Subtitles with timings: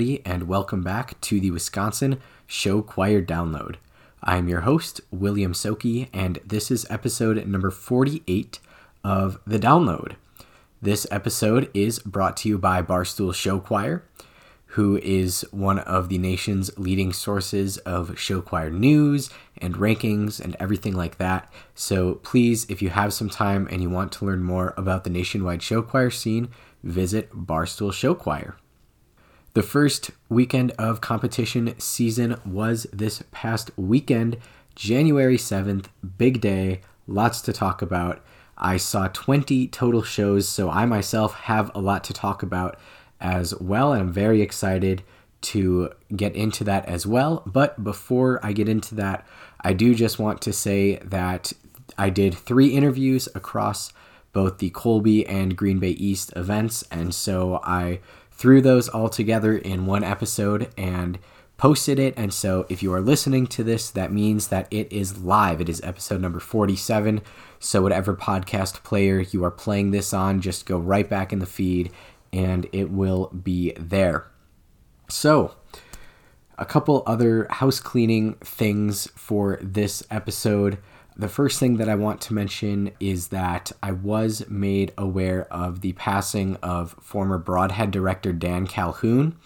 [0.00, 3.74] everybody, and welcome back to the Wisconsin Show Choir Download.
[4.22, 8.60] I'm your host, William Soki, and this is episode number 48
[9.04, 10.14] of The Download.
[10.80, 14.02] This episode is brought to you by Barstool Show Choir,
[14.68, 20.56] who is one of the nation's leading sources of show choir news and rankings and
[20.58, 21.52] everything like that.
[21.74, 25.10] So please, if you have some time and you want to learn more about the
[25.10, 26.48] nationwide show choir scene,
[26.82, 28.56] visit Barstool Show Choir.
[29.52, 34.36] The first weekend of competition season was this past weekend,
[34.76, 35.86] January 7th.
[36.18, 38.24] Big day, lots to talk about.
[38.56, 42.78] I saw 20 total shows, so I myself have a lot to talk about
[43.20, 45.02] as well, and I'm very excited
[45.40, 47.42] to get into that as well.
[47.44, 49.26] But before I get into that,
[49.62, 51.52] I do just want to say that
[51.98, 53.92] I did three interviews across
[54.32, 57.98] both the Colby and Green Bay East events, and so I
[58.40, 61.18] threw those all together in one episode and
[61.58, 62.14] posted it.
[62.16, 65.60] And so if you are listening to this, that means that it is live.
[65.60, 67.20] It is episode number 47.
[67.58, 71.44] So, whatever podcast player you are playing this on, just go right back in the
[71.44, 71.92] feed
[72.32, 74.26] and it will be there.
[75.10, 75.54] So,
[76.56, 80.78] a couple other house cleaning things for this episode.
[81.20, 85.82] The first thing that I want to mention is that I was made aware of
[85.82, 89.36] the passing of former Brodhead director Dan Calhoun.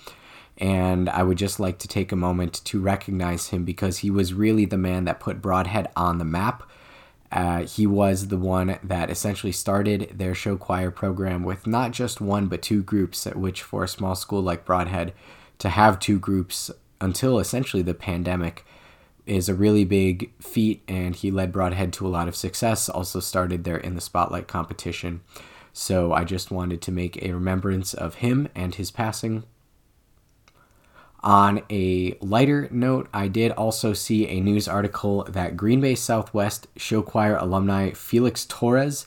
[0.56, 4.32] And I would just like to take a moment to recognize him because he was
[4.32, 6.62] really the man that put Brodhead on the map.
[7.32, 12.20] Uh, he was the one that essentially started their show choir program with not just
[12.20, 15.10] one but two groups, at which for a small school like Brodhead,
[15.58, 18.64] to have two groups until essentially the pandemic
[19.26, 22.88] is a really big feat, and he led Brodhead to a lot of success.
[22.88, 25.22] Also started there in the Spotlight competition.
[25.72, 29.44] So I just wanted to make a remembrance of him and his passing.
[31.20, 36.68] On a lighter note, I did also see a news article that Green Bay Southwest
[36.76, 39.06] show choir alumni Felix Torres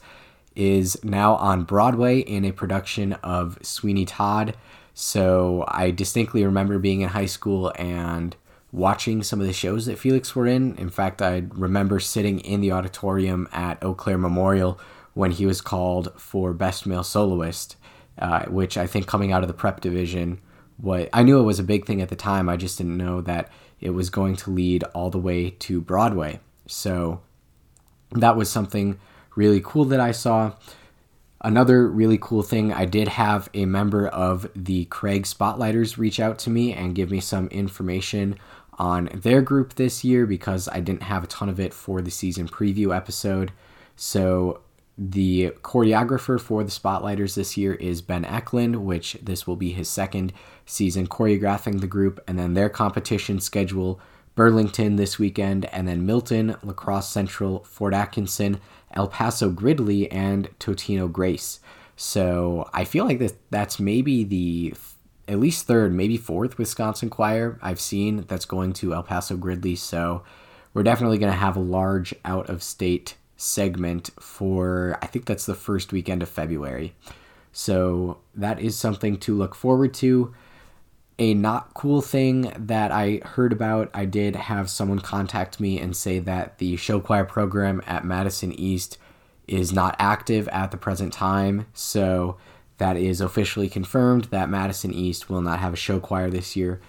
[0.55, 4.57] is now on Broadway in a production of Sweeney Todd.
[4.95, 8.35] So I distinctly remember being in high school and
[8.77, 10.75] watching some of the shows that Felix were in.
[10.75, 14.79] In fact, I remember sitting in the auditorium at Eau Claire Memorial
[15.15, 17.75] when he was called for Best Male Soloist,
[18.19, 20.39] uh, which I think coming out of the prep division,
[20.77, 22.47] what I knew it was a big thing at the time.
[22.47, 26.39] I just didn't know that it was going to lead all the way to Broadway.
[26.67, 27.21] So
[28.11, 28.99] that was something
[29.35, 30.53] really cool that I saw.
[31.41, 36.39] Another really cool thing, I did have a member of the Craig Spotlighters reach out
[36.39, 38.37] to me and give me some information
[38.77, 42.11] on their group this year because I didn't have a ton of it for the
[42.11, 43.51] season preview episode.
[43.95, 44.61] So
[44.97, 49.89] the choreographer for the Spotlighters this year is Ben Eklund, which this will be his
[49.89, 50.33] second
[50.65, 53.99] season choreographing the group, and then their competition schedule
[54.35, 58.59] Burlington this weekend, and then Milton, La Crosse Central, Fort Atkinson,
[58.93, 61.59] El Paso Gridley, and Totino Grace.
[61.95, 64.73] So I feel like that that's maybe the
[65.27, 69.75] at least third, maybe fourth Wisconsin choir I've seen that's going to El Paso Gridley.
[69.75, 70.23] So
[70.73, 75.45] we're definitely going to have a large out of state segment for, I think that's
[75.45, 76.95] the first weekend of February.
[77.51, 80.33] So that is something to look forward to.
[81.19, 85.95] A not cool thing that I heard about, I did have someone contact me and
[85.97, 88.99] say that the show choir program at Madison East
[89.47, 91.65] is not active at the present time.
[91.73, 92.37] So
[92.77, 96.79] that is officially confirmed that Madison East will not have a show choir this year.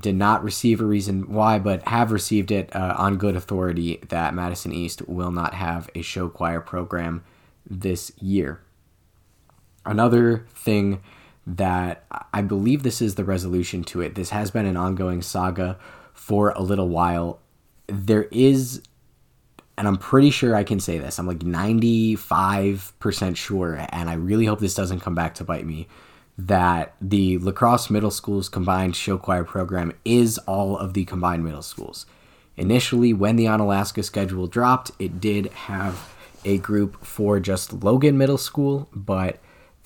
[0.00, 4.34] Did not receive a reason why, but have received it uh, on good authority that
[4.34, 7.24] Madison East will not have a show choir program
[7.68, 8.60] this year.
[9.84, 11.00] Another thing
[11.46, 14.16] that I believe this is the resolution to it.
[14.16, 15.78] This has been an ongoing saga
[16.12, 17.38] for a little while.
[17.86, 18.82] There is
[19.76, 21.18] and I'm pretty sure I can say this.
[21.18, 25.88] I'm like 95% sure, and I really hope this doesn't come back to bite me,
[26.38, 31.44] that the La Crosse Middle School's combined show choir program is all of the combined
[31.44, 32.06] middle schools.
[32.56, 36.14] Initially, when the Onalaska schedule dropped, it did have
[36.44, 39.38] a group for just Logan Middle School, but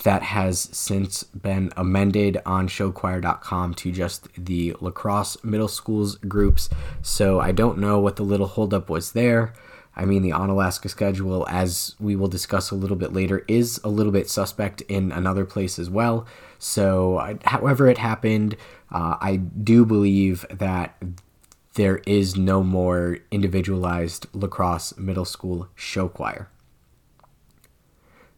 [0.05, 6.69] that has since been amended on showchoir.com to just the La Crosse Middle Schools groups.
[7.03, 9.53] So I don't know what the little holdup was there.
[10.01, 13.91] I mean, the Onalaska schedule, as we will discuss a little bit later, is a
[13.91, 16.27] little bit suspect in another place as well.
[16.59, 18.57] So, however it happened,
[18.91, 20.97] uh, I do believe that
[21.75, 26.49] there is no more individualized La Crosse middle school show choir.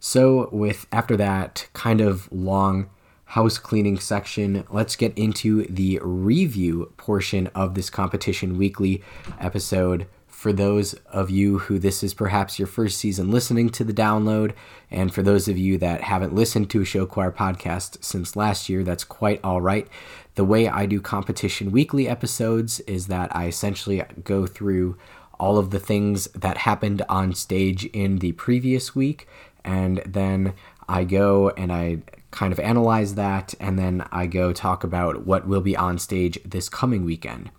[0.01, 2.91] So, with after that kind of long
[3.27, 9.01] house cleaning section, let's get into the review portion of this competition weekly
[9.39, 10.09] episode.
[10.43, 14.55] For those of you who this is perhaps your first season listening to the download,
[14.91, 18.69] and for those of you that haven't listened to a show choir podcast since last
[18.69, 19.87] year, that's quite all right.
[20.35, 24.99] The way I do competition weekly episodes is that I essentially go through
[25.39, 29.29] all of the things that happened on stage in the previous week,
[29.63, 30.55] and then
[30.89, 31.99] I go and I
[32.33, 36.41] kind of analyze that, and then I go talk about what will be on stage
[36.45, 37.53] this coming weekend.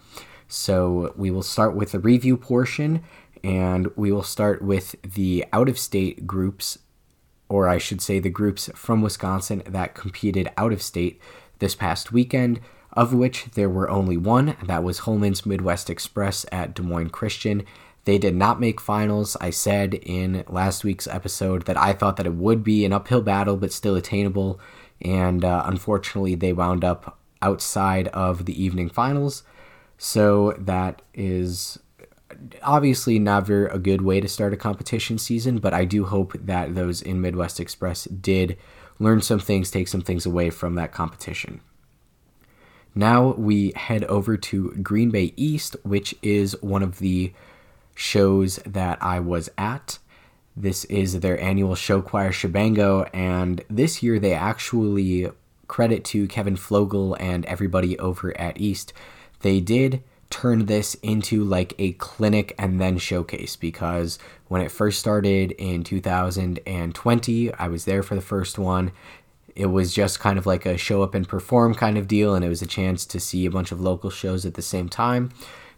[0.53, 3.01] So we will start with the review portion,
[3.43, 6.77] and we will start with the out of state groups,
[7.49, 11.19] or I should say the groups from Wisconsin that competed out of state
[11.57, 12.59] this past weekend,
[12.91, 14.55] of which there were only one.
[14.63, 17.63] That was Holmen's Midwest Express at Des Moines Christian.
[18.05, 19.35] They did not make finals.
[19.41, 23.23] I said in last week's episode that I thought that it would be an uphill
[23.23, 24.59] battle, but still attainable.
[25.01, 29.41] And uh, unfortunately, they wound up outside of the evening finals.
[30.05, 31.79] So that is
[32.61, 36.75] obviously never a good way to start a competition season, but I do hope that
[36.75, 38.57] those in Midwest Express did
[38.99, 41.61] learn some things, take some things away from that competition.
[42.93, 47.31] Now we head over to Green Bay East, which is one of the
[47.95, 49.99] shows that I was at.
[50.53, 55.29] This is their annual show choir Shebango, and this year they actually
[55.67, 58.91] credit to Kevin Flogel and everybody over at East.
[59.43, 64.17] They did turn this into like a clinic and then showcase because
[64.47, 68.91] when it first started in 2020, I was there for the first one.
[69.55, 72.43] It was just kind of like a show up and perform kind of deal, and
[72.43, 75.29] it was a chance to see a bunch of local shows at the same time.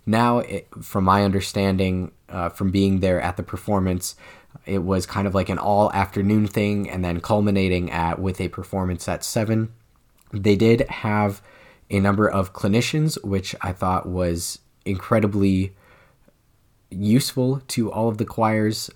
[0.05, 4.15] Now, it, from my understanding, uh, from being there at the performance,
[4.65, 8.47] it was kind of like an all afternoon thing, and then culminating at with a
[8.47, 9.73] performance at seven.
[10.31, 11.41] They did have
[11.89, 15.73] a number of clinicians, which I thought was incredibly
[16.89, 18.89] useful to all of the choirs.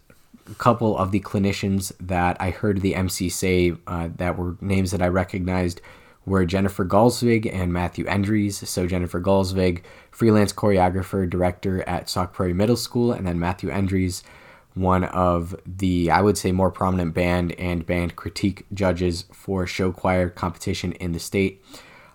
[0.50, 4.92] A couple of the clinicians that I heard the MC say uh, that were names
[4.92, 5.82] that I recognized
[6.26, 8.54] were Jennifer Galsvig and Matthew Endries.
[8.54, 9.82] So Jennifer Galsvig,
[10.12, 14.24] freelance choreographer, director at Sauk Prairie Middle School, and then Matthew Endries,
[14.76, 19.92] one of the, I would say, more prominent band and band critique judges for show
[19.92, 21.64] choir competition in the state.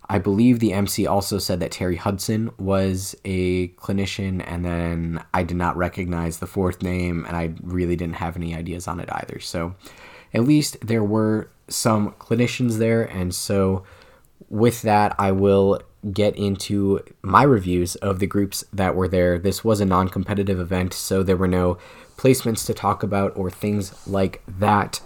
[0.09, 5.43] I believe the MC also said that Terry Hudson was a clinician, and then I
[5.43, 9.09] did not recognize the fourth name, and I really didn't have any ideas on it
[9.11, 9.41] either.
[9.41, 9.75] So,
[10.35, 13.85] at least there were some clinicians there, and so
[14.51, 15.81] with that, I will
[16.13, 19.39] get into my reviews of the groups that were there.
[19.39, 21.79] This was a non competitive event, so there were no
[22.17, 25.01] placements to talk about or things like that.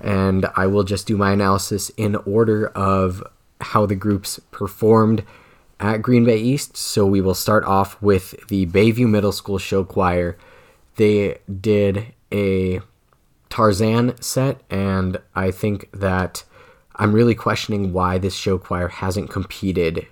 [0.00, 3.24] And I will just do my analysis in order of
[3.60, 5.24] how the groups performed
[5.80, 6.76] at Green Bay East.
[6.76, 10.36] So we will start off with the Bayview Middle School Show Choir.
[10.96, 12.80] They did a
[13.50, 16.44] Tarzan set, and I think that
[16.96, 20.06] I'm really questioning why this show choir hasn't competed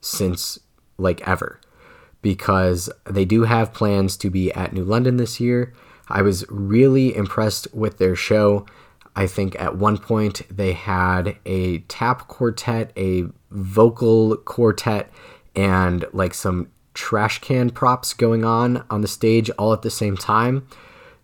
[0.00, 0.58] since
[0.98, 1.60] like ever
[2.20, 5.72] because they do have plans to be at New London this year.
[6.08, 8.66] I was really impressed with their show.
[9.18, 15.10] I think at one point they had a tap quartet, a vocal quartet,
[15.56, 20.16] and like some trash can props going on on the stage all at the same
[20.16, 20.68] time.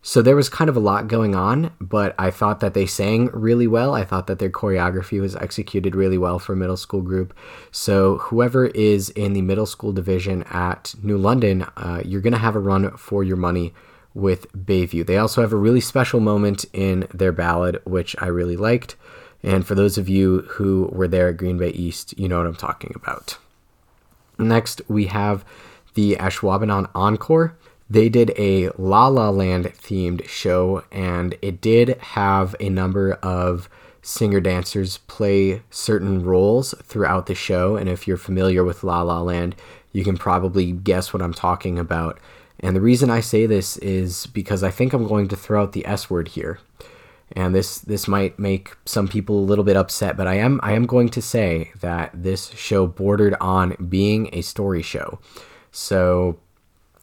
[0.03, 3.31] So there was kind of a lot going on, but I thought that they sang
[3.33, 3.95] really well.
[3.95, 7.33] I thought that their choreography was executed really well for a middle school group.
[7.71, 12.41] So whoever is in the middle school division at New London, uh, you're going to
[12.41, 13.73] have a run for your money
[14.15, 15.05] with Bayview.
[15.05, 18.97] They also have a really special moment in their ballad, which I really liked.
[19.43, 22.47] And for those of you who were there at Green Bay East, you know what
[22.47, 23.37] I'm talking about.
[24.39, 25.45] Next, we have
[25.95, 27.57] the Ashwaubenon Encore
[27.89, 33.69] they did a La La Land themed show, and it did have a number of
[34.01, 37.77] singer dancers play certain roles throughout the show.
[37.77, 39.55] And if you're familiar with La La Land,
[39.93, 42.19] you can probably guess what I'm talking about.
[42.61, 45.73] And the reason I say this is because I think I'm going to throw out
[45.73, 46.61] the S word here.
[47.33, 50.73] And this this might make some people a little bit upset, but I am I
[50.73, 55.19] am going to say that this show bordered on being a story show.
[55.73, 56.39] So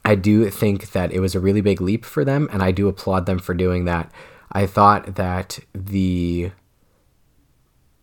[0.04, 2.88] I do think that it was a really big leap for them, and I do
[2.88, 4.10] applaud them for doing that.
[4.52, 6.52] I thought that the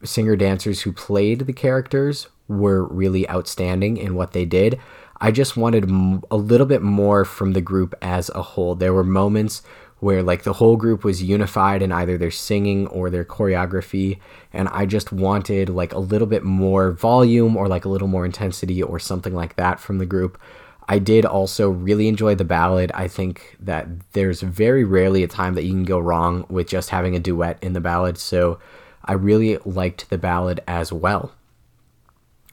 [0.03, 4.79] singer dancers who played the characters were really outstanding in what they did.
[5.21, 5.83] I just wanted
[6.31, 8.75] a little bit more from the group as a whole.
[8.75, 9.61] There were moments
[9.99, 14.17] where like the whole group was unified in either their singing or their choreography
[14.53, 18.25] and i just wanted like a little bit more volume or like a little more
[18.25, 20.39] intensity or something like that from the group.
[20.87, 22.91] I did also really enjoy the ballad.
[22.95, 26.89] I think that there's very rarely a time that you can go wrong with just
[26.89, 28.59] having a duet in the ballad so
[29.05, 31.33] i really liked the ballad as well.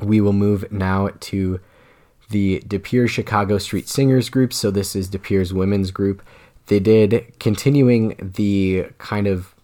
[0.00, 1.60] We will move now to
[2.30, 4.52] the De Pere Chicago Street Singers group.
[4.52, 6.22] So this is De Pere's women's group.
[6.66, 9.54] They did continuing the kind of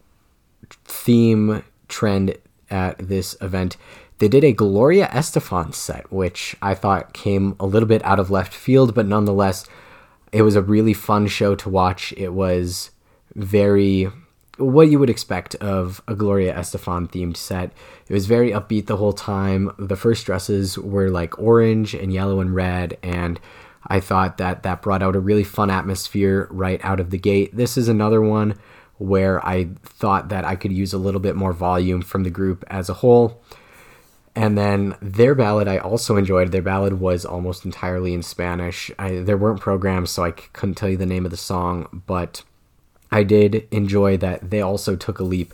[0.85, 2.37] theme trend
[2.71, 3.76] at this event.
[4.19, 8.31] They did a Gloria Estefan set, which I thought came a little bit out of
[8.31, 9.66] left field, but nonetheless,
[10.31, 12.14] it was a really fun show to watch.
[12.16, 12.92] It was
[13.35, 14.11] very
[14.62, 17.73] what you would expect of a Gloria Estefan themed set.
[18.09, 19.73] It was very upbeat the whole time.
[19.78, 23.40] The first dresses were like orange and yellow and red, and
[23.87, 27.57] I thought that that brought out a really fun atmosphere right out of the gate.
[27.57, 28.59] This is another one
[28.99, 32.64] where I thought that I could use a little bit more volume from the group
[32.69, 33.42] as a whole.
[34.35, 36.52] And then their ballad, I also enjoyed.
[36.52, 38.90] Their ballad was almost entirely in Spanish.
[38.99, 42.42] I, there weren't programs, so I couldn't tell you the name of the song, but
[43.12, 45.52] I did enjoy that they also took a leap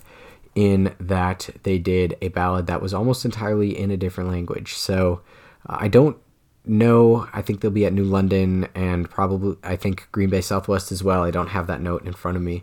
[0.55, 4.75] in that they did a ballad that was almost entirely in a different language.
[4.75, 5.23] So
[5.69, 6.17] uh, I don't
[6.65, 7.29] know.
[7.33, 11.03] I think they'll be at New London and probably, I think, Green Bay Southwest as
[11.03, 11.25] well.
[11.25, 12.63] I don't have that note in front of me.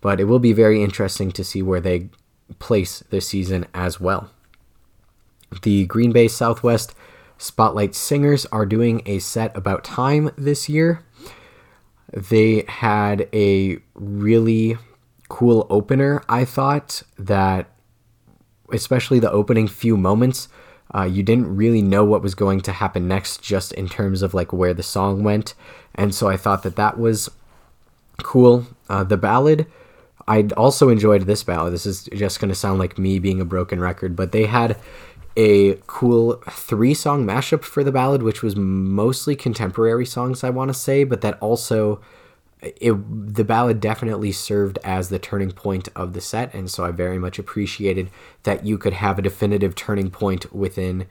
[0.00, 2.10] But it will be very interesting to see where they
[2.58, 4.30] place this season as well.
[5.62, 6.94] The Green Bay Southwest
[7.38, 11.04] Spotlight Singers are doing a set about time this year
[12.12, 14.76] they had a really
[15.28, 17.70] cool opener, I thought, that
[18.72, 20.48] especially the opening few moments,
[20.94, 24.34] uh, you didn't really know what was going to happen next, just in terms of
[24.34, 25.54] like where the song went.
[25.94, 27.30] And so I thought that that was
[28.22, 28.66] cool.
[28.88, 29.66] Uh, the ballad,
[30.28, 31.72] I also enjoyed this ballad.
[31.72, 34.76] This is just going to sound like me being a broken record, but they had
[35.36, 40.68] a cool three song mashup for the ballad, which was mostly contemporary songs, I want
[40.68, 42.00] to say, but that also.
[42.62, 42.94] It,
[43.34, 47.18] the ballad definitely served as the turning point of the set, and so I very
[47.18, 48.10] much appreciated
[48.44, 51.06] that you could have a definitive turning point within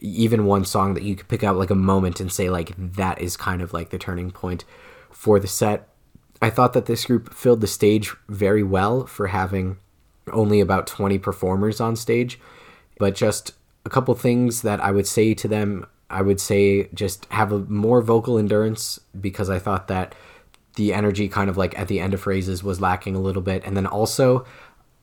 [0.00, 3.20] even one song that you could pick out like a moment and say like that
[3.20, 4.64] is kind of like the turning point
[5.10, 5.88] for the set.
[6.42, 9.78] I thought that this group filled the stage very well for having
[10.32, 12.40] only about 20 performers on stage,
[12.98, 13.52] but just
[13.90, 15.86] couple things that I would say to them.
[16.08, 20.14] I would say just have a more vocal endurance because I thought that
[20.76, 23.64] the energy kind of like at the end of phrases was lacking a little bit.
[23.64, 24.46] And then also,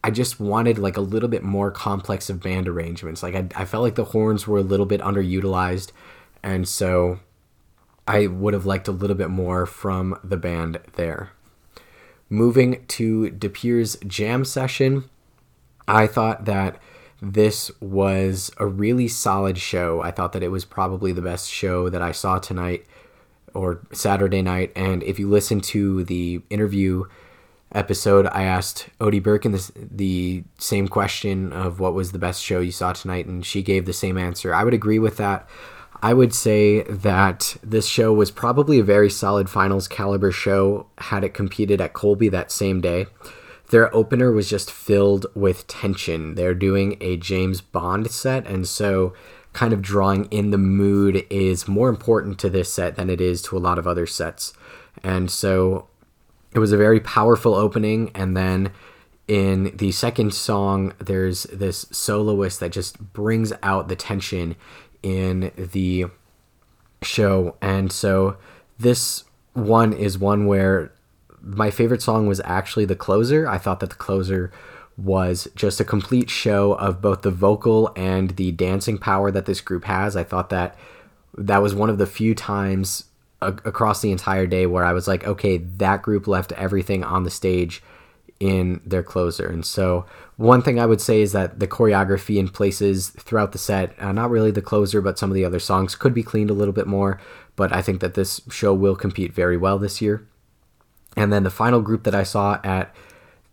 [0.04, 3.24] I just wanted like a little bit more complex of band arrangements.
[3.24, 5.92] Like I, I felt like the horns were a little bit underutilized.
[6.44, 7.20] And so
[8.08, 11.32] I would have liked a little bit more from the band there.
[12.30, 15.10] Moving to De Pere's jam session,
[15.88, 16.78] I thought that
[17.22, 20.02] this was a really solid show.
[20.02, 22.86] I thought that it was probably the best show that I saw tonight
[23.54, 24.72] or Saturday night.
[24.76, 27.06] And if you listen to the interview
[27.72, 32.60] episode, I asked Odie Birkin the, the same question of what was the best show
[32.60, 34.54] you saw tonight, and she gave the same answer.
[34.54, 35.50] I would agree with that.
[36.02, 41.24] I would say that this show was probably a very solid finals caliber show had
[41.24, 43.08] it competed at Colby that same day
[43.70, 46.36] their opener was just filled with tension.
[46.36, 49.14] They're doing a James Bond set, and so
[49.54, 53.42] kind of drawing in the mood is more important to this set than it is
[53.42, 54.54] to a lot of other sets.
[55.04, 55.88] And so
[56.54, 58.72] it was a very powerful opening, and then
[59.28, 64.56] in the second song, there's this soloist that just brings out the tension
[65.04, 66.06] in the
[67.02, 67.58] show.
[67.62, 68.38] And so
[68.80, 70.94] this one is one where
[71.42, 73.48] my favorite song was actually the closer.
[73.48, 74.52] I thought that the closer
[74.98, 79.62] was just a complete show of both the vocal and the dancing power that this
[79.62, 80.16] group has.
[80.16, 80.76] I thought that
[81.38, 83.06] that was one of the few times
[83.42, 87.24] a- across the entire day where I was like, okay, that group left everything on
[87.24, 87.84] the stage
[88.40, 89.48] in their closer.
[89.48, 93.58] And so, one thing I would say is that the choreography in places throughout the
[93.58, 96.52] set, uh, not really the closer, but some of the other songs, could be cleaned
[96.52, 97.20] a little bit more.
[97.56, 100.28] But I think that this show will compete very well this year.
[101.18, 102.96] And then the final group that I saw at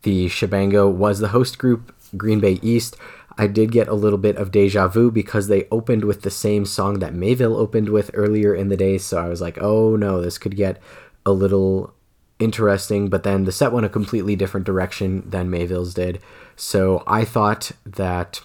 [0.02, 2.96] the Shebango was the host group, Green Bay East.
[3.36, 6.66] I did get a little bit of deja vu because they opened with the same
[6.66, 8.98] song that Mayville opened with earlier in the day.
[8.98, 10.80] So I was like, oh no, this could get
[11.26, 11.94] a little
[12.38, 13.08] interesting.
[13.08, 16.20] But then the set went a completely different direction than Mayville's did.
[16.54, 18.42] So I thought that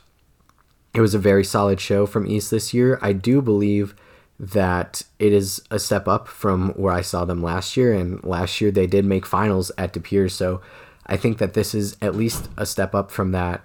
[0.95, 2.97] it was a very solid show from East this year.
[3.01, 3.95] I do believe
[4.39, 7.93] that it is a step up from where I saw them last year.
[7.93, 10.29] And last year they did make finals at De Pere.
[10.29, 10.61] So
[11.05, 13.61] I think that this is at least a step up from that.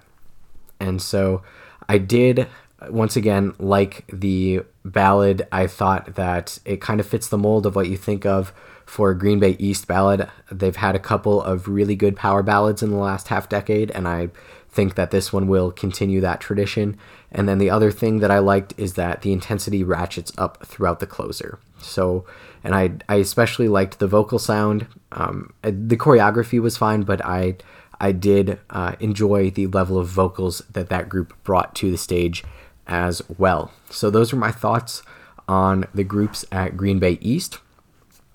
[0.79, 1.43] And so
[1.87, 2.47] I did,
[2.89, 5.47] once again, like the ballad.
[5.51, 8.51] I thought that it kind of fits the mold of what you think of
[8.85, 10.29] for Green Bay East ballad.
[10.51, 14.07] They've had a couple of really good power ballads in the last half decade, and
[14.07, 14.29] I
[14.75, 16.97] think that this one will continue that tradition.
[17.31, 20.99] And then the other thing that I liked is that the intensity ratchets up throughout
[20.99, 21.59] the closer.
[21.79, 22.25] So,
[22.63, 24.87] and I, I especially liked the vocal sound.
[25.13, 27.55] Um, the choreography was fine, but I,
[28.01, 32.43] I did uh, enjoy the level of vocals that that group brought to the stage
[32.85, 33.71] as well.
[33.89, 35.03] So those are my thoughts
[35.47, 37.59] on the groups at Green Bay East.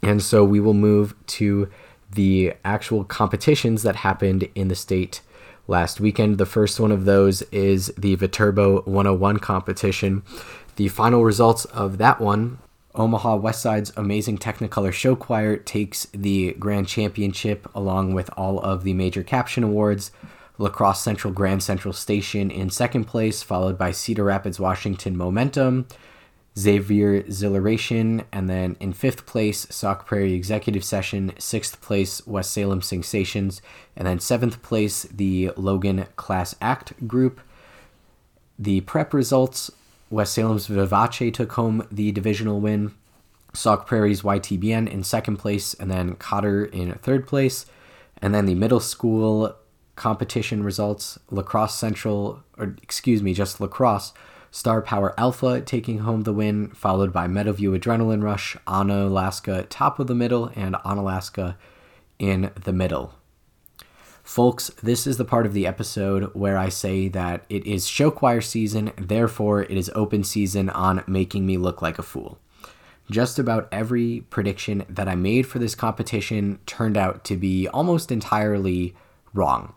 [0.02, 1.68] And so we will move to
[2.12, 5.20] the actual competitions that happened in the state
[5.70, 6.36] last weekend.
[6.36, 10.22] The first one of those is the Viterbo 101 competition.
[10.76, 12.58] The final results of that one
[12.94, 18.94] Omaha Westside's amazing Technicolor Show Choir takes the grand championship along with all of the
[18.94, 20.10] major caption awards.
[20.58, 25.86] La Crosse Central Grand Central Station in second place, followed by Cedar Rapids, Washington Momentum,
[26.59, 32.83] Xavier Exhilaration, and then in fifth place, Sauk Prairie Executive Session, sixth place, West Salem
[32.83, 33.62] Sensations,
[33.97, 37.40] and then seventh place, the Logan Class Act Group.
[38.59, 39.71] The prep results
[40.11, 42.95] West Salem's Vivace took home the divisional win,
[43.54, 47.66] Sauk Prairie's YTBN in second place, and then Cotter in third place.
[48.21, 49.57] And then the middle school
[49.95, 54.12] competition results La Crosse Central, or excuse me, just La Crosse
[54.50, 60.09] Star Power Alpha taking home the win, followed by Meadowview Adrenaline Rush, Onalaska top of
[60.09, 61.57] the middle, and Onalaska
[62.19, 63.14] in the middle.
[64.25, 68.11] Folks, this is the part of the episode where I say that it is show
[68.11, 72.38] choir season, therefore, it is open season on making me look like a fool.
[73.11, 78.12] Just about every prediction that I made for this competition turned out to be almost
[78.12, 78.95] entirely
[79.35, 79.75] wrong.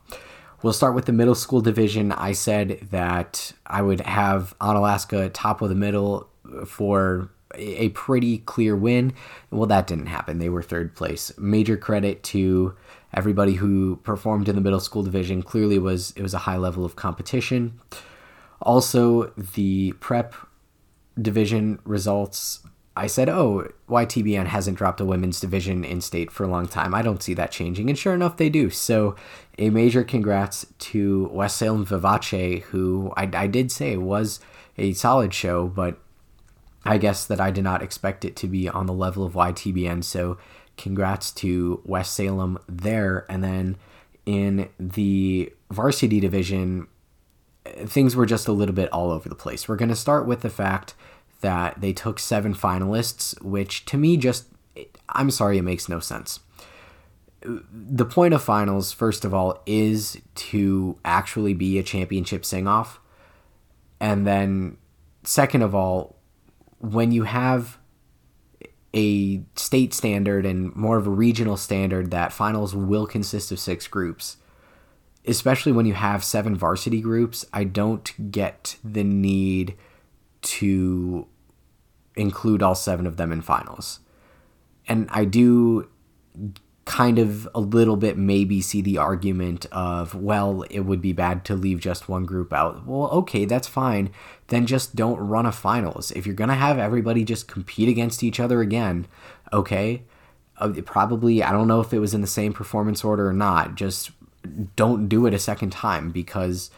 [0.64, 2.14] We'll start with the middle school division.
[2.14, 6.30] I said that I would have Onalaska top of the middle
[6.66, 9.12] for a pretty clear win.
[9.52, 10.40] Well, that didn't happen.
[10.40, 11.34] They were third place.
[11.38, 12.76] Major credit to
[13.14, 15.44] everybody who performed in the middle school division.
[15.44, 17.80] Clearly, was it was a high level of competition.
[18.62, 20.34] Also, the prep
[21.22, 22.62] division results
[22.96, 26.94] I said, oh, YTBN hasn't dropped a women's division in state for a long time.
[26.94, 27.90] I don't see that changing.
[27.90, 28.70] And sure enough, they do.
[28.70, 29.16] So,
[29.58, 34.40] a major congrats to West Salem Vivace, who I, I did say was
[34.78, 36.00] a solid show, but
[36.86, 40.04] I guess that I did not expect it to be on the level of YTBN.
[40.04, 40.38] So,
[40.78, 43.26] congrats to West Salem there.
[43.28, 43.78] And then
[44.26, 46.88] in the varsity division,
[47.86, 49.68] things were just a little bit all over the place.
[49.68, 50.94] We're going to start with the fact
[51.44, 54.48] that they took seven finalists, which to me just,
[55.08, 56.40] I'm sorry, it makes no sense.
[57.42, 63.00] The point of finals, first of all, is to actually be a championship sing off.
[64.00, 64.78] And then,
[65.24, 66.16] second of all,
[66.80, 67.78] when you have
[68.94, 73.88] a state standard and more of a regional standard that finals will consist of six
[73.88, 74.38] groups,
[75.26, 79.76] especially when you have seven varsity groups, I don't get the need
[80.44, 81.28] to
[82.16, 84.00] include all seven of them in finals.
[84.88, 85.90] And I do
[86.86, 91.46] kind of a little bit maybe see the argument of, well, it would be bad
[91.46, 92.86] to leave just one group out.
[92.86, 94.12] Well, okay, that's fine.
[94.48, 96.12] Then just don't run a finals.
[96.12, 99.08] If you're going to have everybody just compete against each other again,
[99.54, 100.04] okay,
[100.58, 103.76] uh, probably, I don't know if it was in the same performance order or not,
[103.76, 104.12] just
[104.76, 106.70] don't do it a second time because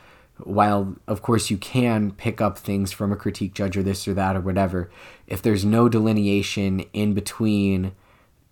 [0.43, 4.13] while of course you can pick up things from a critique judge or this or
[4.13, 4.89] that or whatever,
[5.27, 7.93] if there's no delineation in between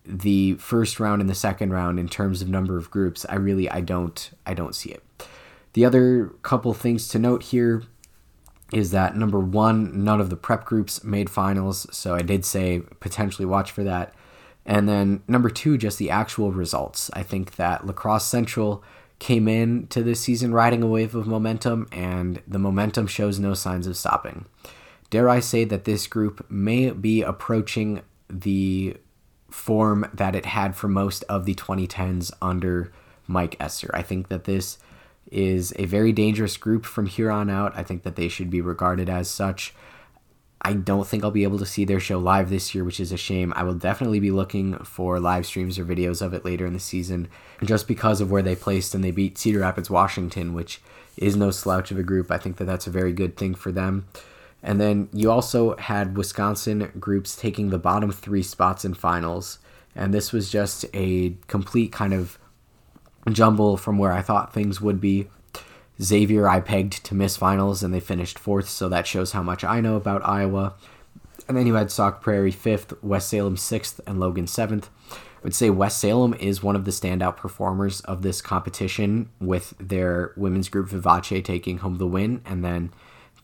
[0.06, 3.70] the first round and the second round in terms of number of groups, I really
[3.70, 5.04] I don't I don't see it.
[5.74, 7.84] The other couple things to note here
[8.72, 12.82] is that number one, none of the prep groups made finals, so I did say
[13.00, 14.14] potentially watch for that.
[14.66, 17.12] And then number two, just the actual results.
[17.14, 18.84] I think that La Crosse Central
[19.20, 23.54] came in to this season riding a wave of momentum, and the momentum shows no
[23.54, 24.46] signs of stopping.
[25.10, 28.98] Dare I say that this group may be approaching the
[29.50, 32.92] form that it had for most of the 2010s under
[33.28, 33.92] Mike Esser.
[33.94, 34.80] I think that this
[35.32, 37.72] is a very dangerous group from here on out.
[37.76, 39.74] I think that they should be regarded as such.
[40.66, 43.12] I don't think I'll be able to see their show live this year, which is
[43.12, 43.52] a shame.
[43.56, 46.80] I will definitely be looking for live streams or videos of it later in the
[46.80, 47.28] season,
[47.64, 50.82] just because of where they placed and they beat Cedar Rapids, Washington, which
[51.18, 52.32] is no slouch of a group.
[52.32, 54.08] I think that that's a very good thing for them.
[54.64, 59.60] And then you also had Wisconsin groups taking the bottom three spots in finals.
[59.96, 62.40] And this was just a complete kind of
[63.30, 65.28] jumble from where I thought things would be.
[66.02, 69.64] Xavier, I pegged to miss finals, and they finished fourth, so that shows how much
[69.64, 70.74] I know about Iowa.
[71.48, 74.90] And then you had Sauk Prairie fifth, West Salem sixth, and Logan seventh.
[75.12, 79.74] I would say West Salem is one of the standout performers of this competition, with
[79.80, 82.92] their women's group Vivace taking home the win, and then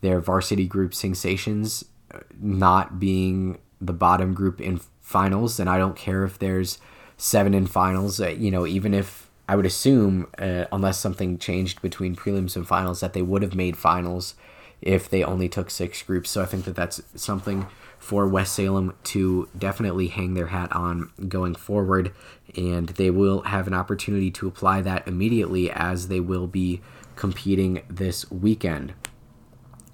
[0.02, 1.84] their varsity group Sensations
[2.14, 5.60] uh, not being the bottom group in finals.
[5.60, 6.80] And I don't care if there's
[7.18, 11.82] seven in finals, uh, you know, even if I would assume, uh, unless something changed
[11.82, 14.36] between prelims and finals, that they would have made finals
[14.80, 16.30] if they only took six groups.
[16.30, 17.66] So I think that that's something
[17.98, 22.14] for West Salem to definitely hang their hat on going forward.
[22.56, 26.82] And they will have an opportunity to apply that immediately as they will be
[27.16, 28.94] competing this weekend.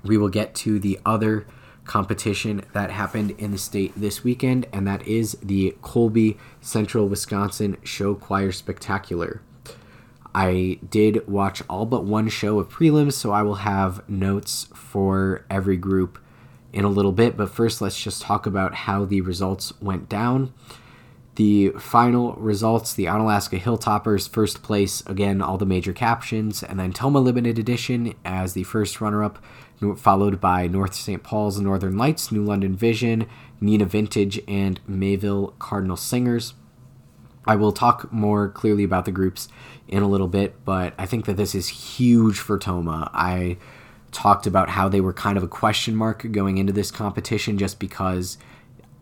[0.03, 1.47] We will get to the other
[1.85, 7.77] competition that happened in the state this weekend, and that is the Colby Central Wisconsin
[7.83, 9.41] Show Choir Spectacular.
[10.33, 15.45] I did watch all but one show of prelims, so I will have notes for
[15.49, 16.19] every group
[16.73, 17.37] in a little bit.
[17.37, 20.53] But first, let's just talk about how the results went down.
[21.35, 26.93] The final results the Onalaska Hilltoppers, first place, again, all the major captions, and then
[26.93, 29.41] Tomah Limited Edition as the first runner up,
[29.97, 31.21] followed by North St.
[31.23, 33.27] Paul's Northern Lights, New London Vision,
[33.61, 36.53] Neenah Vintage, and Mayville Cardinal Singers.
[37.45, 39.47] I will talk more clearly about the groups
[39.87, 43.11] in a little bit, but I think that this is huge for Tomah.
[43.13, 43.57] I
[44.11, 47.79] talked about how they were kind of a question mark going into this competition just
[47.79, 48.37] because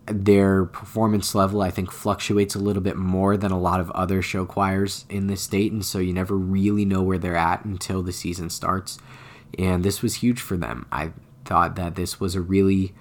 [0.08, 4.22] their performance level I think fluctuates a little bit more than a lot of other
[4.22, 8.02] show choirs in the state and so you never really know where they're at until
[8.02, 8.98] the season starts
[9.58, 10.86] and this was huge for them.
[10.92, 11.12] I
[11.46, 12.94] thought that this was a really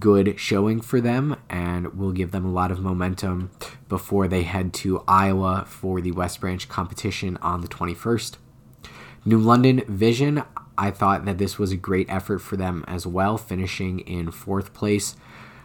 [0.00, 3.50] good showing for them and will give them a lot of momentum
[3.88, 8.36] before they head to Iowa for the West Branch competition on the 21st.
[9.24, 10.42] New London Vision,
[10.78, 14.72] I thought that this was a great effort for them as well, finishing in fourth
[14.74, 15.16] place.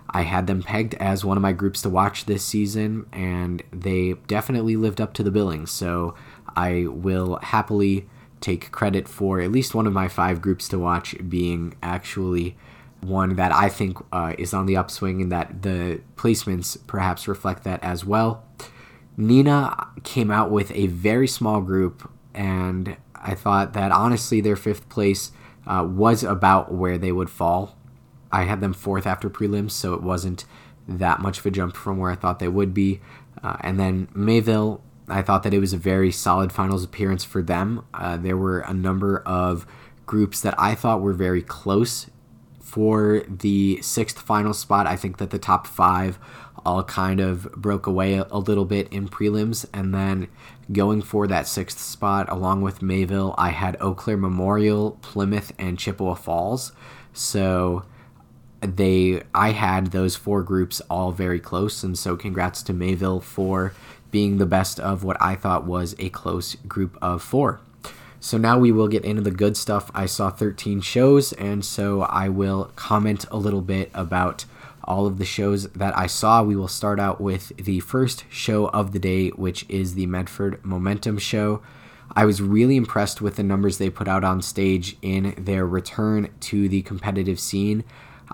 [0.09, 4.13] I had them pegged as one of my groups to watch this season, and they
[4.27, 5.67] definitely lived up to the billing.
[5.67, 6.15] So
[6.55, 8.07] I will happily
[8.41, 12.57] take credit for at least one of my five groups to watch being actually
[13.01, 17.63] one that I think uh, is on the upswing and that the placements perhaps reflect
[17.63, 18.43] that as well.
[19.17, 24.89] Neenah came out with a very small group, and I thought that honestly their fifth
[24.89, 25.31] place
[25.67, 27.77] uh, was about where they would fall.
[28.31, 30.45] I had them fourth after prelims, so it wasn't
[30.87, 33.01] that much of a jump from where I thought they would be.
[33.43, 37.41] Uh, and then Mayville I thought that it was a very solid finals appearance for
[37.41, 37.85] them.
[37.93, 39.65] Uh, there were a number of
[40.05, 42.09] groups that I thought were very close
[42.59, 44.87] for the sixth final spot.
[44.87, 46.17] I think that the top five
[46.65, 49.65] all kind of broke away a, a little bit in prelims.
[49.73, 50.27] And then
[50.71, 55.77] going for that sixth spot, along with Mayville, I had Eau Claire Memorial, Plymouth, and
[55.77, 56.71] Chippewa Falls.
[57.13, 57.83] So
[58.61, 63.73] they I had those four groups all very close and so congrats to Mayville for
[64.11, 67.59] being the best of what I thought was a close group of four.
[68.19, 69.89] So now we will get into the good stuff.
[69.95, 74.45] I saw 13 shows, and so I will comment a little bit about
[74.83, 76.43] all of the shows that I saw.
[76.43, 80.63] We will start out with the first show of the day, which is the Medford
[80.63, 81.61] Momentum Show.
[82.15, 86.29] I was really impressed with the numbers they put out on stage in their return
[86.41, 87.83] to the competitive scene.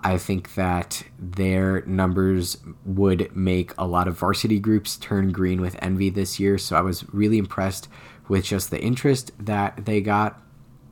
[0.04, 5.78] I think that their numbers would make a lot of varsity groups turn green with
[5.82, 6.58] envy this year.
[6.58, 7.88] So I was really impressed
[8.28, 10.42] with just the interest that they got.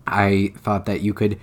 [0.08, 1.39] I thought that you could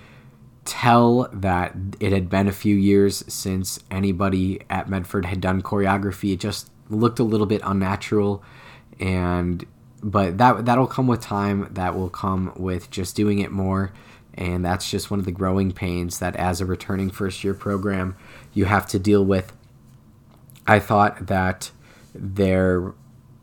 [0.65, 6.33] tell that it had been a few years since anybody at Medford had done choreography.
[6.33, 8.43] It just looked a little bit unnatural
[8.99, 9.65] and
[10.01, 11.69] but that that'll come with time.
[11.71, 13.93] That will come with just doing it more
[14.35, 18.15] and that's just one of the growing pains that, as a returning first year program,
[18.53, 19.53] you have to deal with.
[20.65, 21.71] I thought that
[22.15, 22.93] their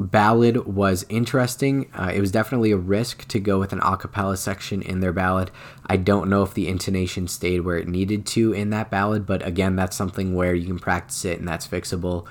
[0.01, 1.91] ballad was interesting.
[1.95, 5.13] Uh, it was definitely a risk to go with an a cappella section in their
[5.13, 5.51] ballad.
[5.87, 9.47] I don't know if the intonation stayed where it needed to in that ballad, but
[9.47, 12.27] again, that's something where you can practice it and that's fixable.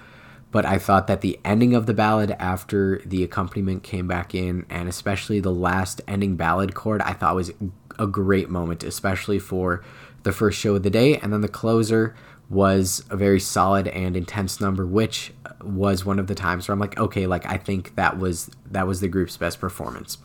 [0.51, 4.65] But I thought that the ending of the ballad after the accompaniment came back in,
[4.69, 7.51] and especially the last ending ballad chord, I thought was
[7.99, 9.83] a great moment, especially for
[10.23, 11.17] the first show of the day.
[11.17, 12.15] And then the closer
[12.49, 15.31] was a very solid and intense number, which
[15.61, 18.87] was one of the times where I'm like, okay, like I think that was that
[18.87, 20.17] was the group's best performance.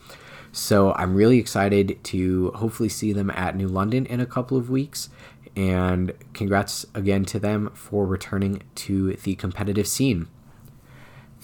[0.51, 4.69] So I'm really excited to hopefully see them at New London in a couple of
[4.69, 5.09] weeks.
[5.55, 10.27] And congrats again to them for returning to the competitive scene.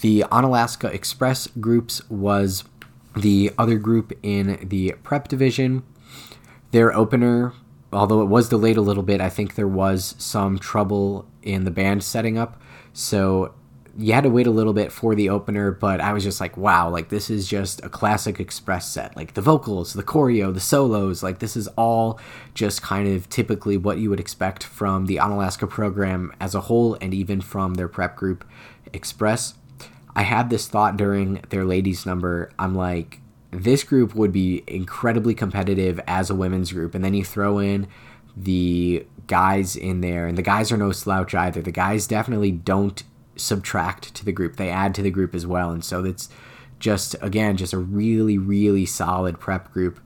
[0.00, 2.64] The Onalaska Express groups was
[3.16, 5.82] the other group in the prep division.
[6.72, 7.52] Their opener,
[7.92, 11.70] although it was delayed a little bit, I think there was some trouble in the
[11.70, 12.60] band setting up.
[12.92, 13.54] So
[13.98, 16.56] you had to wait a little bit for the opener, but I was just like,
[16.56, 19.16] wow, like this is just a classic Express set.
[19.16, 22.18] Like the vocals, the choreo, the solos, like this is all
[22.54, 26.96] just kind of typically what you would expect from the Onalaska program as a whole
[27.00, 28.44] and even from their prep group
[28.92, 29.54] Express.
[30.14, 32.50] I had this thought during their ladies number.
[32.58, 36.94] I'm like, this group would be incredibly competitive as a women's group.
[36.94, 37.86] And then you throw in
[38.36, 41.62] the guys in there, and the guys are no slouch either.
[41.62, 43.02] The guys definitely don't
[43.42, 45.70] subtract to the group, they add to the group as well.
[45.70, 46.28] And so it's
[46.78, 50.00] just, again, just a really, really solid prep group.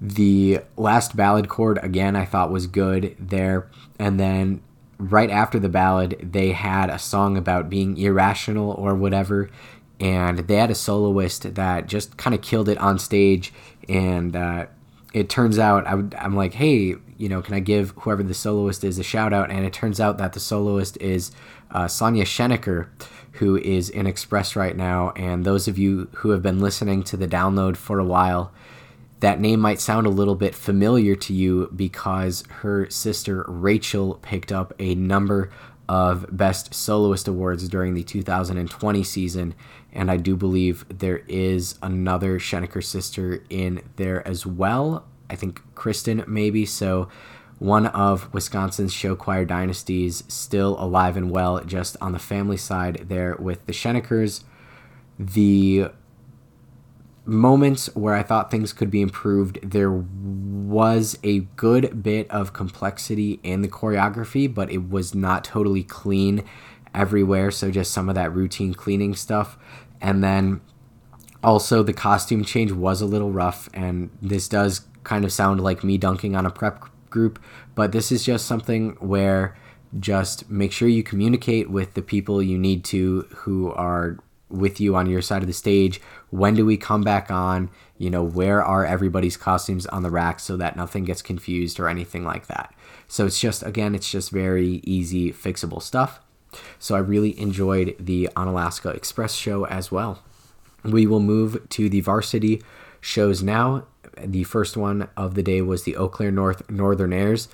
[0.00, 3.68] The last ballad chord, again, I thought was good there.
[3.98, 4.62] And then
[4.98, 9.50] right after the ballad, they had a song about being irrational or whatever.
[9.98, 13.52] And they had a soloist that just kind of killed it on stage.
[13.88, 14.66] And uh,
[15.12, 18.84] it turns out I am like, hey, you know, can I give whoever the soloist
[18.84, 19.50] is a shout out?
[19.50, 21.32] And it turns out that the soloist is
[21.72, 22.88] uh, Sonia Schenecker,
[23.32, 25.10] who is in Express right now.
[25.10, 28.52] And those of you who have been listening to the download for a while,
[29.20, 34.50] that name might sound a little bit familiar to you because her sister Rachel picked
[34.50, 35.50] up a number
[35.88, 39.54] of Best Soloist Awards during the 2020 season.
[39.92, 45.04] And I do believe there is another Schenecker sister in there as well.
[45.28, 46.64] I think Kristen, maybe.
[46.64, 47.08] So,
[47.60, 53.04] one of Wisconsin's show choir dynasties still alive and well, just on the family side
[53.08, 54.42] there with the Scheneckers.
[55.18, 55.90] The
[57.26, 63.40] moments where I thought things could be improved, there was a good bit of complexity
[63.42, 66.42] in the choreography, but it was not totally clean
[66.94, 67.50] everywhere.
[67.50, 69.58] So, just some of that routine cleaning stuff.
[70.00, 70.62] And then
[71.44, 75.84] also, the costume change was a little rough, and this does kind of sound like
[75.84, 77.42] me dunking on a prep group,
[77.74, 79.56] but this is just something where
[79.98, 84.18] just make sure you communicate with the people you need to who are
[84.48, 86.00] with you on your side of the stage.
[86.30, 87.70] When do we come back on?
[87.98, 91.88] You know, where are everybody's costumes on the rack so that nothing gets confused or
[91.88, 92.74] anything like that.
[93.08, 96.20] So it's just, again, it's just very easy, fixable stuff.
[96.78, 100.22] So I really enjoyed the Onalaska Express show as well.
[100.82, 102.62] We will move to the varsity
[103.00, 103.86] shows now.
[104.24, 107.48] The first one of the day was the Eau Claire North Northernaires.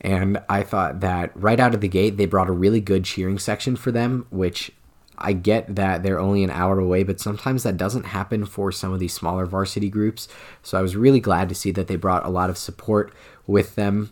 [0.00, 3.38] And I thought that right out of the gate, they brought a really good cheering
[3.38, 4.70] section for them, which
[5.16, 8.92] I get that they're only an hour away, but sometimes that doesn't happen for some
[8.92, 10.28] of these smaller varsity groups.
[10.62, 13.14] So I was really glad to see that they brought a lot of support
[13.46, 14.10] with them.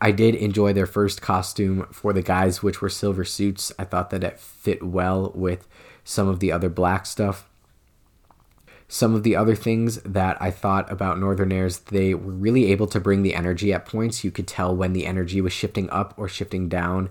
[0.00, 3.70] I did enjoy their first costume for the guys, which were silver suits.
[3.78, 5.68] I thought that it fit well with
[6.02, 7.48] some of the other black stuff.
[8.94, 13.00] Some of the other things that I thought about Northernaires, they were really able to
[13.00, 14.22] bring the energy at points.
[14.22, 17.10] You could tell when the energy was shifting up or shifting down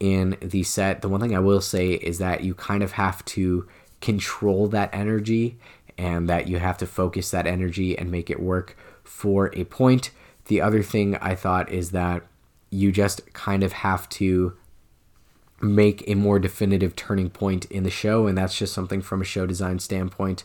[0.00, 1.02] in the set.
[1.02, 3.68] The one thing I will say is that you kind of have to
[4.00, 5.58] control that energy
[5.98, 10.10] and that you have to focus that energy and make it work for a point.
[10.46, 12.22] The other thing I thought is that
[12.70, 14.56] you just kind of have to
[15.60, 19.26] make a more definitive turning point in the show, and that's just something from a
[19.26, 20.44] show design standpoint.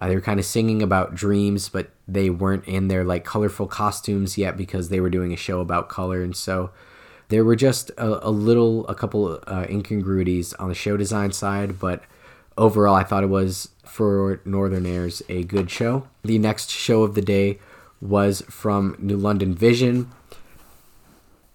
[0.00, 3.66] Uh, they were kind of singing about dreams, but they weren't in their like colorful
[3.66, 6.70] costumes yet because they were doing a show about color, and so
[7.28, 11.78] there were just a, a little, a couple uh, incongruities on the show design side,
[11.78, 12.02] but
[12.58, 16.08] overall, I thought it was for Northernaires a good show.
[16.22, 17.58] The next show of the day
[18.00, 20.10] was from New London Vision.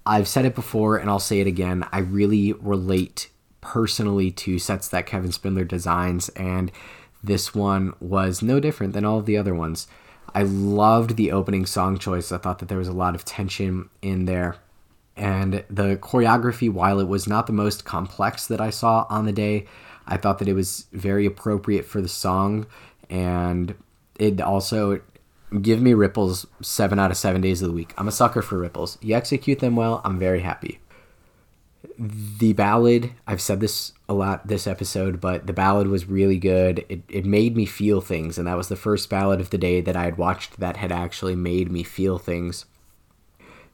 [0.06, 1.86] I've said it before and I'll say it again.
[1.92, 3.30] I really relate
[3.62, 6.72] personally to sets that Kevin Spindler designs, and
[7.26, 9.88] this one was no different than all of the other ones.
[10.34, 12.32] I loved the opening song choice.
[12.32, 14.58] I thought that there was a lot of tension in there.
[15.16, 19.32] And the choreography, while it was not the most complex that I saw on the
[19.32, 19.66] day,
[20.06, 22.68] I thought that it was very appropriate for the song.
[23.10, 23.76] And
[24.20, 25.02] it also
[25.62, 27.94] give me ripples seven out of seven days of the week.
[27.98, 28.98] I'm a sucker for ripples.
[29.02, 30.80] You execute them well, I'm very happy.
[31.98, 36.86] The ballad, I've said this a lot this episode, but the ballad was really good.
[36.90, 39.82] It, it made me feel things, and that was the first ballad of the day
[39.82, 42.66] that I had watched that had actually made me feel things.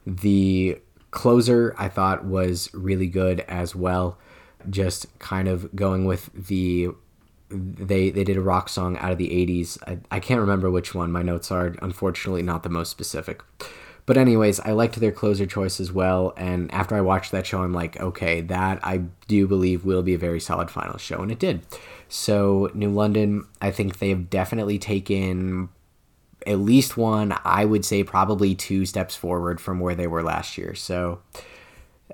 [0.06, 4.18] The closer I thought was really good as well.
[4.68, 6.88] Just kind of going with the
[7.50, 10.94] they they did a rock song out of the 80s I, I can't remember which
[10.94, 13.42] one my notes are unfortunately not the most specific
[14.04, 16.34] But anyways, I liked their closer choice as well.
[16.36, 20.14] And after I watched that show, I'm like, okay, that I do believe will be
[20.14, 21.62] a very solid final show, and it did.
[22.08, 25.68] So New London, I think they have definitely taken
[26.46, 30.58] at least one, I would say probably two steps forward from where they were last
[30.58, 30.74] year.
[30.74, 31.20] So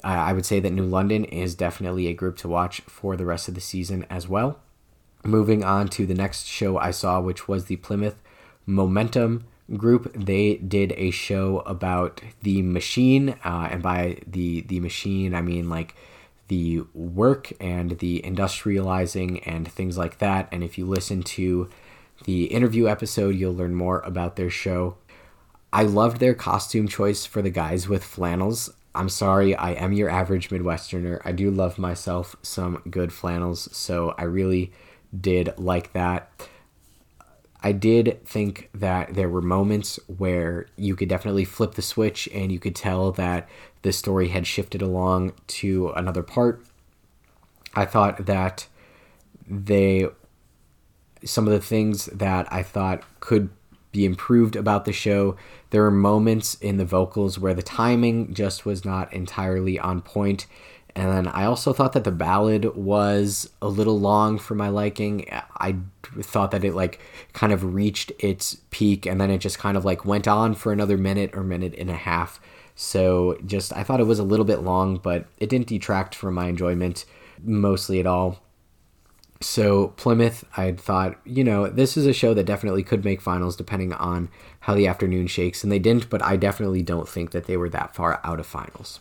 [0.04, 3.48] I would say that New London is definitely a group to watch for the rest
[3.48, 4.60] of the season as well.
[5.24, 8.22] Moving on to the next show I saw, which was the Plymouth
[8.66, 9.44] Momentum
[9.76, 10.12] group.
[10.14, 15.68] They did a show about the machine, uh, and by the the machine, I mean
[15.68, 15.94] like
[16.48, 20.48] the work and the industrializing and things like that.
[20.50, 21.68] And if you listen to
[22.24, 24.96] the interview episode, you'll learn more about their show.
[25.72, 28.70] I loved their costume choice for the guys with flannels.
[28.94, 31.20] I'm sorry, I am your average Midwesterner.
[31.24, 34.72] I do love myself some good flannels, so I really
[35.18, 36.30] did like that.
[37.60, 42.52] I did think that there were moments where you could definitely flip the switch and
[42.52, 43.48] you could tell that
[43.82, 46.64] the story had shifted along to another part.
[47.74, 48.68] I thought that
[49.48, 50.08] they
[51.24, 53.50] some of the things that I thought could
[53.90, 55.36] be improved about the show.
[55.70, 60.46] There were moments in the vocals where the timing just was not entirely on point.
[60.98, 65.26] And then I also thought that the ballad was a little long for my liking.
[65.30, 65.76] I
[66.20, 66.98] thought that it like
[67.32, 70.72] kind of reached its peak and then it just kind of like went on for
[70.72, 72.40] another minute or minute and a half.
[72.74, 76.34] So just I thought it was a little bit long, but it didn't detract from
[76.34, 77.04] my enjoyment
[77.44, 78.42] mostly at all.
[79.40, 83.54] So Plymouth, I thought, you know, this is a show that definitely could make finals
[83.54, 87.44] depending on how the afternoon shakes, and they didn't, but I definitely don't think that
[87.44, 88.98] they were that far out of finals.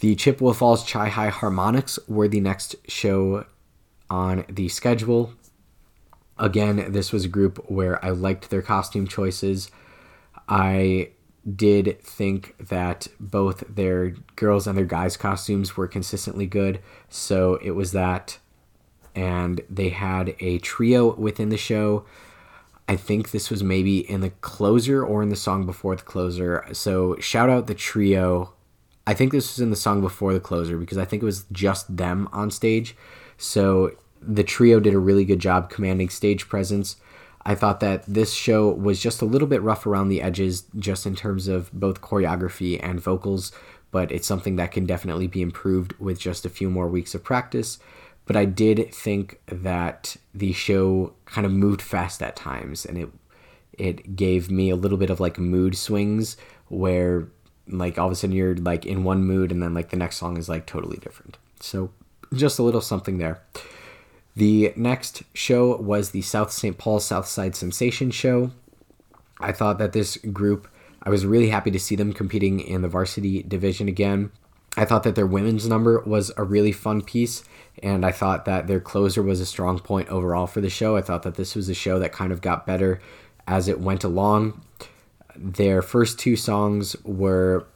[0.00, 3.44] The Chippewa Falls Chi High Harmonics were the next show
[4.08, 5.34] on the schedule.
[6.38, 9.70] Again, this was a group where I liked their costume choices.
[10.48, 11.10] I
[11.54, 17.72] did think that both their girls and their guys' costumes were consistently good, so it
[17.72, 18.38] was that
[19.14, 22.04] and they had a trio within the show.
[22.88, 26.64] I think this was maybe in the closer or in the song before the closer.
[26.72, 28.54] So shout out the trio.
[29.10, 31.44] I think this was in the song before the closer because I think it was
[31.52, 32.96] just them on stage.
[33.38, 36.96] So the trio did a really good job commanding stage presence.
[37.44, 41.06] I thought that this show was just a little bit rough around the edges, just
[41.06, 43.50] in terms of both choreography and vocals,
[43.90, 47.24] but it's something that can definitely be improved with just a few more weeks of
[47.24, 47.78] practice
[48.30, 53.08] but I did think that the show kind of moved fast at times, and it
[53.72, 56.36] it gave me a little bit of like mood swings
[56.68, 57.26] where
[57.70, 60.16] like all of a sudden you're like in one mood and then like the next
[60.16, 61.38] song is like totally different.
[61.60, 61.90] So
[62.34, 63.40] just a little something there.
[64.36, 66.78] The next show was the South St.
[66.78, 68.52] Paul Southside Sensation show.
[69.40, 70.68] I thought that this group,
[71.02, 74.30] I was really happy to see them competing in the varsity division again.
[74.76, 77.42] I thought that their women's number was a really fun piece
[77.82, 80.96] and I thought that their closer was a strong point overall for the show.
[80.96, 83.00] I thought that this was a show that kind of got better
[83.48, 84.60] as it went along.
[85.40, 87.66] Their first two songs were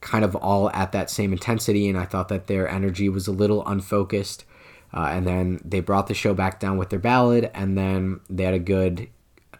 [0.00, 3.32] kind of all at that same intensity, and I thought that their energy was a
[3.32, 4.44] little unfocused.
[4.92, 8.44] Uh, and then they brought the show back down with their ballad, and then they
[8.44, 9.08] had a good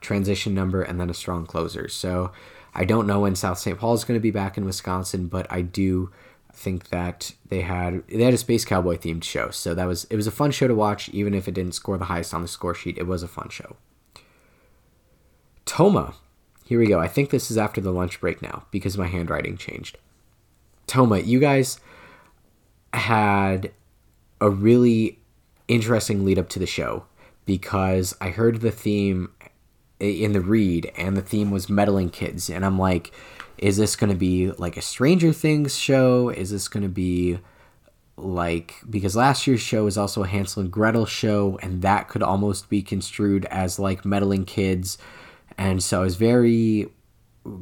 [0.01, 1.89] transition number and then a strong closer.
[1.89, 2.31] So
[2.75, 3.79] I don't know when South St.
[3.79, 6.11] Paul is going to be back in Wisconsin, but I do
[6.53, 10.15] think that they had they had a space cowboy themed show so that was it
[10.15, 12.49] was a fun show to watch even if it didn't score the highest on the
[12.49, 13.77] score sheet it was a fun show
[15.65, 16.15] Tomah
[16.65, 17.01] here we go.
[17.01, 19.99] I think this is after the lunch break now because my handwriting changed.
[20.87, 21.79] Tomah you guys
[22.93, 23.73] had
[24.41, 25.19] a really
[25.69, 27.05] interesting lead up to the show
[27.47, 29.33] because i heard the theme
[29.99, 32.51] in the read and the theme was meddling kids.
[32.51, 33.13] And i'm like
[33.59, 36.29] is this going to be like a Stranger Things show?
[36.29, 37.39] Is this going to be
[38.17, 42.23] like because last year's show was also a Hansel and Gretel show, and that could
[42.23, 44.99] almost be construed as like meddling kids,
[45.59, 46.89] and so I was very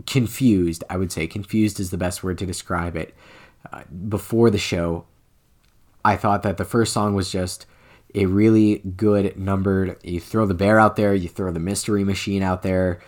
[0.06, 0.84] confused.
[0.88, 3.14] I would say confused is the best word to describe it.
[3.72, 5.06] Uh, before the show,
[6.04, 7.66] I thought that the first song was just
[8.14, 9.98] a really good numbered.
[10.02, 13.00] You throw the bear out there, you throw the mystery machine out there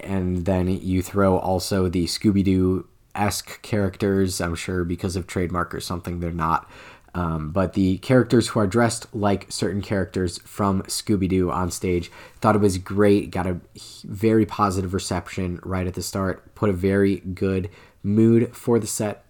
[0.00, 4.40] and then you throw also the Scooby Doo esque characters.
[4.40, 6.68] I'm sure because of trademark or something, they're not.
[7.14, 12.10] Um, but the characters who are dressed like certain characters from Scooby Doo on stage
[12.40, 13.30] thought it was great.
[13.30, 13.60] Got a
[14.04, 16.54] very positive reception right at the start.
[16.56, 17.70] Put a very good
[18.02, 19.24] mood for the set.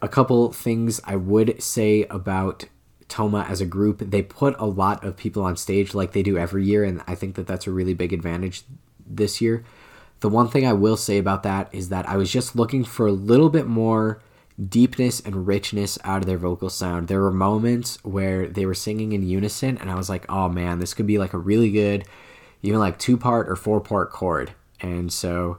[0.00, 2.64] A couple things I would say about
[3.08, 3.98] Tomah as a group.
[3.98, 7.14] They put a lot of people on stage like they do every year, and I
[7.14, 8.64] think that that's a really big advantage
[9.06, 9.64] this year
[10.20, 13.06] The one thing I will say about that is that I was just looking for
[13.06, 14.20] a little bit more
[14.68, 17.08] deepness and richness out of their vocal sound.
[17.08, 20.78] There were moments where they were singing in unison, and I was like, oh man,
[20.78, 22.04] this could be like a really good,
[22.62, 24.52] even like two part or four part chord.
[24.80, 25.58] And so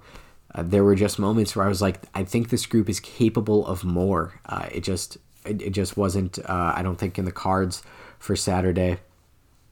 [0.54, 3.66] uh, there were just moments where I was like, I think this group is capable
[3.66, 4.39] of more.
[4.46, 7.82] Uh, it just, it, just wasn't, uh, I don't think, in the cards
[8.20, 8.98] for Saturday.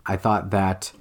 [0.05, 0.91] I thought that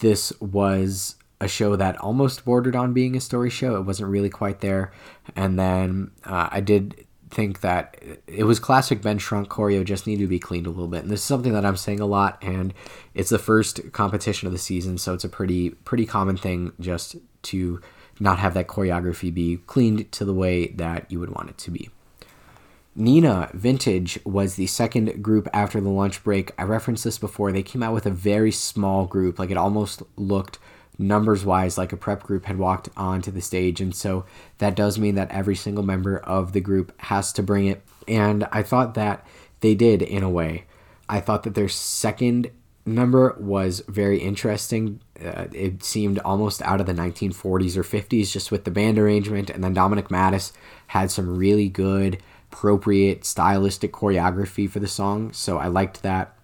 [0.00, 3.76] this was a show that almost bordered on being a story show.
[3.76, 4.92] It wasn't really quite there.
[5.36, 10.24] And then uh, I did think that it was classic Ben Shrunk choreo, just needed
[10.24, 11.02] to be cleaned a little bit.
[11.02, 12.72] And this is something that I'm saying a lot, and
[13.14, 17.16] it's the first competition of the season, so it's a pretty pretty common thing just
[17.42, 17.80] to
[18.20, 21.70] not have that choreography be cleaned to the way that you would want it to
[21.70, 21.90] be.
[22.98, 26.50] Neenah Vintage was the second group after the lunch break.
[26.58, 27.52] I referenced this before.
[27.52, 30.58] They came out with a very small group, like it almost looked
[30.98, 33.80] numbers wise like a prep group had walked onto the stage.
[33.80, 34.24] And so
[34.58, 37.82] that does mean that every single member of the group has to bring it.
[38.08, 39.24] And I thought that
[39.60, 40.64] they did in a way.
[41.08, 42.50] I thought that their second
[42.84, 45.00] number was very interesting.
[45.22, 49.50] Uh, it seemed almost out of the 1940s or 50s just with the band arrangement.
[49.50, 50.52] And then Dominic Mattis
[50.88, 52.18] had some really good,
[52.50, 55.32] appropriate, stylistic choreography for the song.
[55.32, 56.34] So I liked that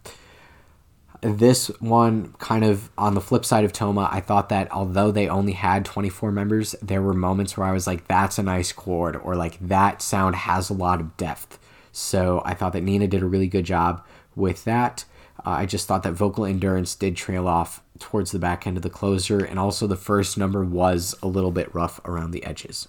[1.24, 5.28] this one kind of on the flip side of Tomah, I thought that although they
[5.28, 9.16] only had 24 members, there were moments where I was like, that's a nice chord,
[9.16, 11.58] or like that sound has a lot of depth.
[11.92, 14.04] So I thought that Neenah did a really good job
[14.36, 15.04] with that.
[15.46, 18.82] Uh, I just thought that vocal endurance did trail off towards the back end of
[18.82, 22.88] the closer, and also the first number was a little bit rough around the edges.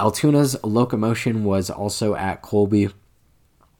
[0.00, 2.88] Altoona's Locomotion was also at Colby.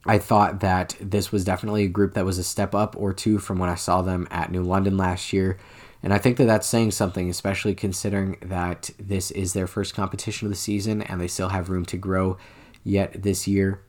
[0.04, 3.38] I thought that this was definitely a group that was a step up or two
[3.38, 5.58] from when I saw them at New London last year.
[6.02, 10.46] And I think that that's saying something, especially considering that this is their first competition
[10.46, 12.36] of the season and they still have room to grow
[12.82, 13.80] yet this year.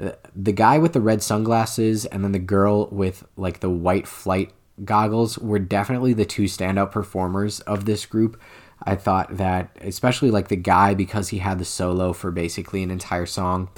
[0.00, 4.08] Uh, the guy with the red sunglasses and then the girl with like the white
[4.08, 4.52] flight
[4.84, 8.40] goggles were definitely the two standout performers of this group.
[8.82, 12.90] I thought that, especially like the guy, because he had the solo for basically an
[12.90, 13.68] entire song,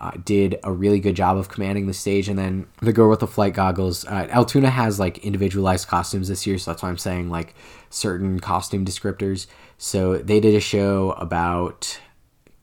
[0.00, 2.28] uh, did a really good job of commanding the stage.
[2.28, 6.46] And then the girl with the flight goggles, uh, Altoona has like individualized costumes this
[6.46, 7.54] year, so that's why I'm saying like
[7.90, 9.46] certain costume descriptors.
[9.76, 12.00] So they did a show about.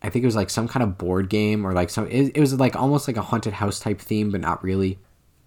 [0.01, 2.07] I think it was like some kind of board game or like some.
[2.07, 4.99] It, it was like almost like a haunted house type theme, but not really.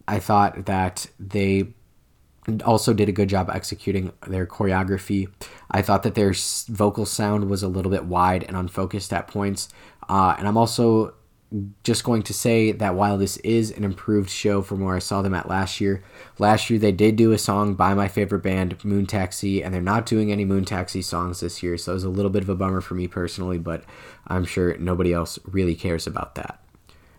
[0.08, 1.68] I thought that they
[2.64, 5.28] also did a good job executing their choreography.
[5.70, 6.34] I thought that their
[6.68, 9.68] vocal sound was a little bit wide and unfocused at points.
[10.08, 11.14] Uh, and I'm also
[11.82, 15.22] just going to say that while this is an improved show from where I saw
[15.22, 16.02] them at last year,
[16.38, 19.80] last year they did do a song by my favorite band, Moon Taxi, and they're
[19.80, 22.48] not doing any Moon Taxi songs this year, so it was a little bit of
[22.50, 23.84] a bummer for me personally, but
[24.26, 26.60] I'm sure nobody else really cares about that.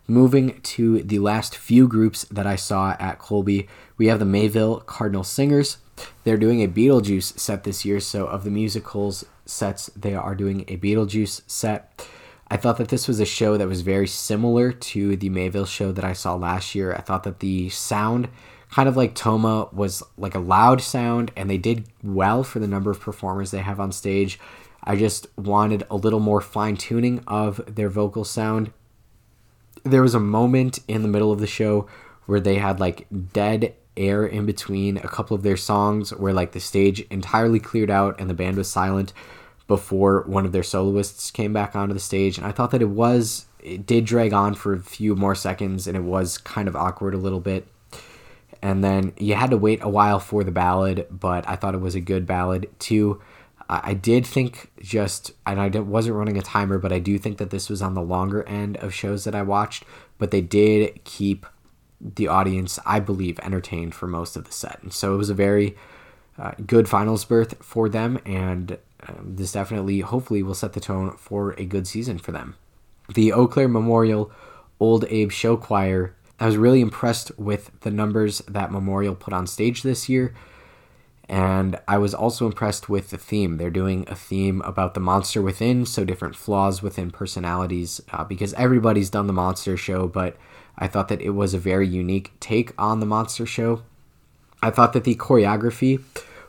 [0.06, 4.80] Moving to the last few groups that I saw at Colby, we have the Mayville
[4.80, 5.78] Cardinal Singers.
[6.24, 10.64] They're doing a Beetlejuice set this year, so of the musicals sets, they are doing
[10.68, 12.06] a Beetlejuice set.
[12.50, 15.92] I thought that this was a show that was very similar to the Mayville show
[15.92, 16.92] that I saw last year.
[16.92, 18.28] I thought that the sound,
[18.72, 22.66] kind of like Tomah, was like a loud sound, and they did well for the
[22.66, 24.40] number of performers they have on stage.
[24.82, 28.72] I just wanted a little more fine tuning of their vocal sound.
[29.84, 31.86] There was a moment in the middle of the show
[32.26, 36.50] where they had like dead air in between a couple of their songs, where like
[36.50, 39.12] the stage entirely cleared out and the band was silent
[39.70, 42.36] before one of their soloists came back onto the stage.
[42.36, 45.86] And I thought that it was, it did drag on for a few more seconds
[45.86, 47.68] and it was kind of awkward a little bit.
[48.60, 51.80] And then you had to wait a while for the ballad, but I thought it
[51.80, 53.22] was a good ballad too.
[53.68, 57.50] I did think just, and I wasn't running a timer, but I do think that
[57.50, 59.84] this was on the longer end of shows that I watched,
[60.18, 61.46] but they did keep
[62.00, 64.82] the audience, I believe, entertained for most of the set.
[64.82, 65.76] And so it was a very
[66.36, 71.16] uh, good finals berth for them, and um, this definitely, hopefully, will set the tone
[71.16, 72.56] for a good season for them.
[73.14, 74.30] The Eau Claire Memorial
[74.78, 76.14] Old Abe Show Choir.
[76.38, 80.34] I was really impressed with the numbers that Memorial put on stage this year.
[81.28, 83.56] And I was also impressed with the theme.
[83.56, 88.52] They're doing a theme about the monster within, so different flaws within personalities, uh, because
[88.54, 90.36] everybody's done the monster show, but
[90.76, 93.82] I thought that it was a very unique take on the monster show.
[94.60, 96.02] I thought that the choreography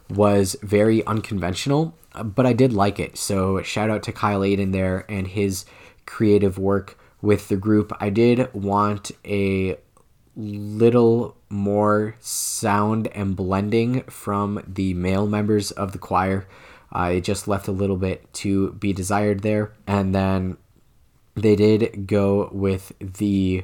[0.10, 3.18] was very unconventional but I did like it.
[3.18, 5.66] So shout out to Kyle Aiden there and his
[6.06, 7.94] creative work with the group.
[8.00, 9.78] I did want a
[10.36, 16.48] little more sound and blending from the male members of the choir.
[16.94, 19.74] Uh, it just left a little bit to be desired there.
[19.88, 20.58] And then
[21.36, 23.64] they did go with the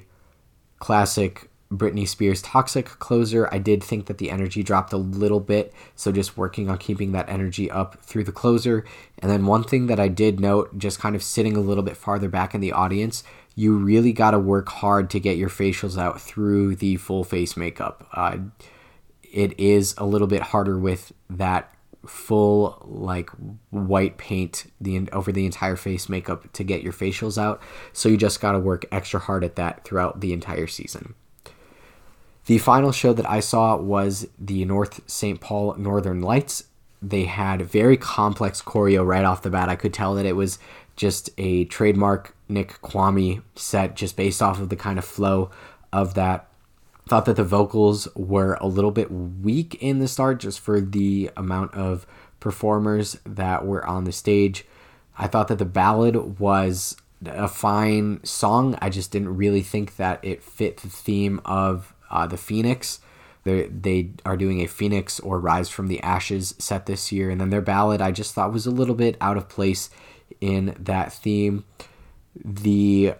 [0.80, 3.48] classic Britney Spears Toxic closer.
[3.52, 7.12] I did think that the energy dropped a little bit, so just working on keeping
[7.12, 8.86] that energy up through the closer.
[9.20, 11.98] And then one thing that I did note, just kind of sitting a little bit
[11.98, 13.24] farther back in the audience,
[13.56, 17.58] you really got to work hard to get your facials out through the full face
[17.58, 18.08] makeup.
[18.14, 18.38] Uh,
[19.24, 21.74] it is a little bit harder with that
[22.06, 23.30] full like
[23.70, 27.62] white paint the over the entire face makeup to get your facials out
[27.92, 31.16] so you just got to work extra hard at that throughout the entire season
[32.48, 36.66] the final show that i saw was the north st paul northern lights
[37.02, 40.60] they had very complex choreo right off the bat i could tell that it was
[40.96, 45.50] just a trademark nick kwame set just based off of the kind of flow
[45.94, 46.48] of that
[47.08, 51.32] thought that the vocals were a little bit weak in the start just for the
[51.38, 52.06] amount of
[52.40, 54.66] performers that were on the stage.
[55.18, 58.78] I thought that the ballad was a fine song.
[58.82, 63.00] I just didn't really think that it fit the theme of uh, the Phoenix.
[63.44, 67.30] They're, they are doing a Phoenix or Rise from the Ashes set this year.
[67.30, 69.90] And then their ballad, I just thought was a little bit out of place
[70.42, 71.64] in that theme.
[72.36, 73.14] The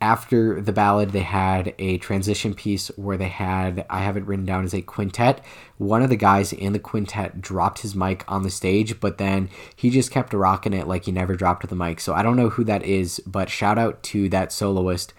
[0.00, 4.44] after the ballad, they had a transition piece where they had, I have it written
[4.44, 5.44] down as a quintet.
[5.76, 9.48] One of the guys in the quintet dropped his mic on the stage, but then
[9.74, 11.98] he just kept rocking it like he never dropped the mic.
[12.00, 15.14] So I don't know who that is, but shout out to that soloist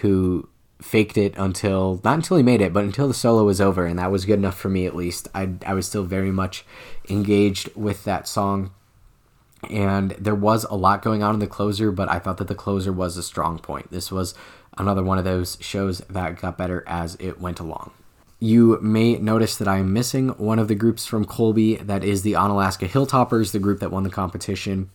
[0.00, 0.48] who
[0.84, 3.86] faked it until, not until he made it, but until the solo was over.
[3.86, 5.28] And that was good enough for me at least.
[5.34, 6.64] I, I was still very much
[7.08, 8.70] engaged with that song
[9.70, 12.54] and there was a lot going on in the closer, but I thought that the
[12.54, 13.90] closer was a strong point.
[13.90, 14.34] This was
[14.76, 17.92] another one of those shows that got better as it went along.
[18.40, 22.22] You may notice that I am missing one of the groups from Colby, that is
[22.22, 24.90] the Onalaska Hilltoppers, the group that won the competition.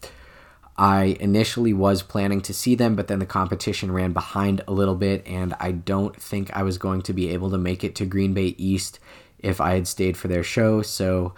[0.80, 4.96] I initially was planning to see them, but then the competition ran behind a little
[4.96, 8.06] bit, and I don't think I was going to be able to make it to
[8.06, 8.98] Green Bay East
[9.40, 10.82] if I had stayed for their show.
[10.82, 11.34] So,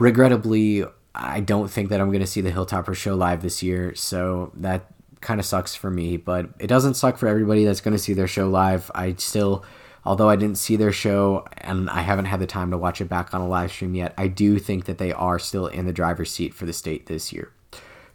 [0.00, 0.84] regrettably,
[1.14, 4.50] I don't think that I'm going to see the Hilltopper show live this year, so
[4.56, 4.90] that
[5.20, 6.16] kind of sucks for me.
[6.16, 8.90] But it doesn't suck for everybody that's going to see their show live.
[8.92, 9.64] I still,
[10.04, 13.08] although I didn't see their show and I haven't had the time to watch it
[13.08, 15.92] back on a live stream yet, I do think that they are still in the
[15.92, 17.52] driver's seat for the state this year.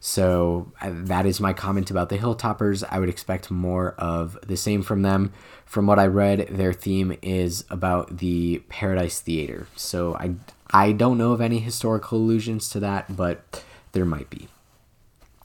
[0.06, 2.84] So uh, that is my comment about the Hilltoppers.
[2.92, 5.32] I would expect more of the same from them.
[5.66, 9.66] From what I read, their theme is about the Paradise Theater.
[9.78, 10.36] So I
[10.74, 14.50] I don't know of any historical allusions to that, but there might be.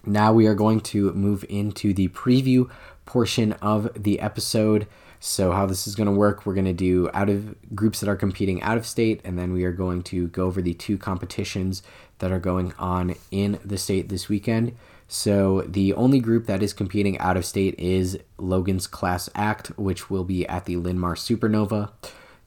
[0.05, 2.69] Now we are going to move into the preview
[3.07, 4.89] portion of the episode.
[5.21, 8.09] So, how this is going to work, we're going to do out of groups that
[8.09, 10.97] are competing out of state, and then we are going to go over the two
[10.97, 11.83] competitions
[12.19, 14.77] that are going on in the state this weekend.
[15.11, 20.11] So, the only group that is competing out of state is Logan's Class Act, which
[20.11, 21.91] will be at the Linn-Mar Supernova.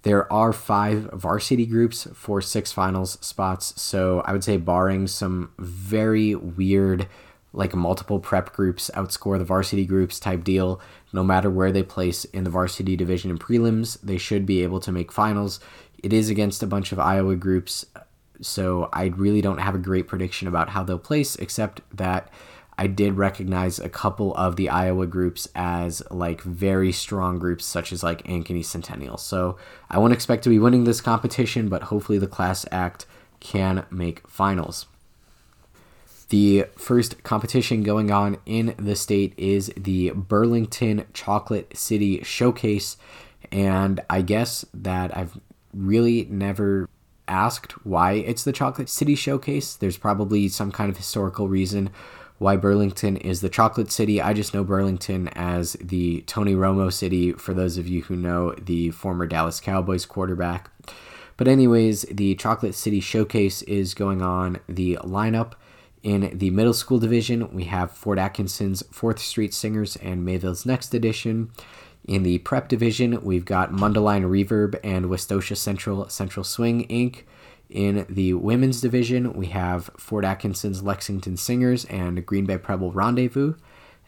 [0.03, 3.79] There are five varsity groups for six finals spots.
[3.81, 7.07] So I would say, barring some very weird,
[7.53, 10.79] like multiple prep groups outscore the varsity groups type deal,
[11.13, 14.79] no matter where they place in the varsity division and prelims, they should be able
[14.79, 15.59] to make finals.
[16.01, 17.85] It is against a bunch of Iowa groups.
[18.41, 22.29] So I really don't have a great prediction about how they'll place, except that
[22.77, 27.91] I did recognize a couple of the Iowa groups as like very strong groups, such
[27.93, 29.17] as like Ankeny Centennial.
[29.17, 29.57] So
[29.89, 33.05] I won't expect to be winning this competition, but hopefully the class act
[33.39, 34.87] can make finals.
[36.29, 42.95] The first competition going on in the state is the Burlington Chocolate City Showcase.
[43.51, 45.37] And I guess that I've
[45.73, 46.89] really never
[47.31, 49.73] asked why it's the Chocolate City Showcase.
[49.73, 51.89] There's probably some kind of historical reason
[52.37, 54.19] why Burlington is the chocolate city.
[54.19, 58.53] I just know Burlington as the Tony Romo city, for those of you who know
[58.53, 60.71] the former Dallas Cowboys quarterback.
[61.37, 64.59] But, anyways, the Chocolate City Showcase is going on.
[64.67, 65.53] The lineup
[66.03, 70.95] in the middle school division, we have Fort Atkinson's 4th Street Singers and Mayville's Next
[70.95, 71.51] Edition.
[72.05, 77.23] In the prep division, we've got Mundelein Reverb and Westosha Central Central Swing Inc.
[77.69, 83.53] In the women's division, we have Fort Atkinson's Lexington Singers and Green Bay Preble Rendezvous.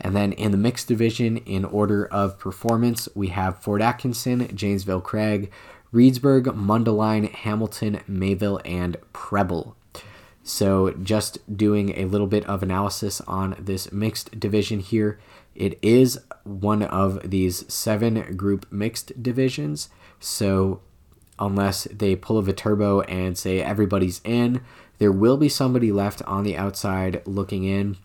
[0.01, 5.01] And then in the mixed division, in order of performance, we have Fort Atkinson, Janesville
[5.01, 5.51] Craig,
[5.93, 9.75] Reedsburg, Mundelein, Hamilton, Mayville, and Preble.
[10.43, 15.19] So, just doing a little bit of analysis on this mixed division here.
[15.55, 19.89] It is one of these seven group mixed divisions.
[20.19, 20.81] So,
[21.39, 24.61] unless they pull a Viterbo and say everybody's in.
[24.99, 27.97] There will be somebody left on the outside looking in.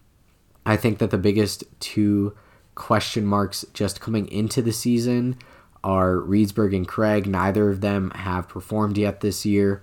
[0.64, 2.34] I think that the biggest two
[2.74, 5.36] question marks just coming into the season
[5.84, 7.26] are Reedsburg and Craig.
[7.26, 9.82] Neither of them have performed yet this year.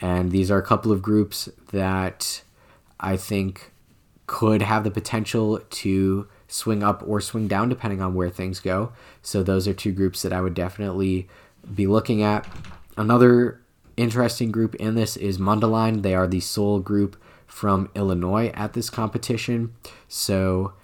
[0.00, 2.42] And these are a couple of groups that
[2.98, 3.72] I think
[4.26, 8.92] could have the potential to swing up or swing down depending on where things go.
[9.22, 11.28] So those are two groups that I would definitely
[11.74, 12.46] be looking at.
[12.96, 13.60] Another
[13.96, 16.02] interesting group in this is Mundelein.
[16.02, 19.74] They are the sole group from Illinois at this competition.
[20.06, 20.74] So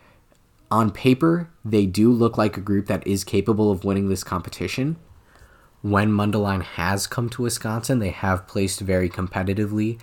[0.72, 4.96] on paper, they do look like a group that is capable of winning this competition.
[5.82, 10.00] When Mundelein has come to Wisconsin, they have placed very competitively.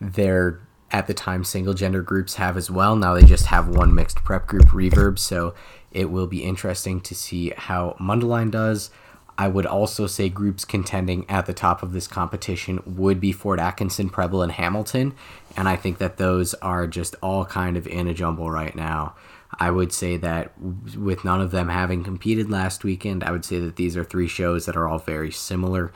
[0.00, 0.60] Their
[0.90, 2.96] at the time single gender groups have as well.
[2.96, 5.54] Now they just have one mixed prep group reverb, so
[5.92, 8.90] it will be interesting to see how Mundelein does.
[9.36, 13.60] I would also say groups contending at the top of this competition would be Fort
[13.60, 15.14] Atkinson, Preble, and Hamilton.
[15.56, 19.14] And I think that those are just all kind of in a jumble right now.
[19.60, 23.60] I would say that with none of them having competed last weekend, I would say
[23.60, 25.92] that these are three shows that are all very similar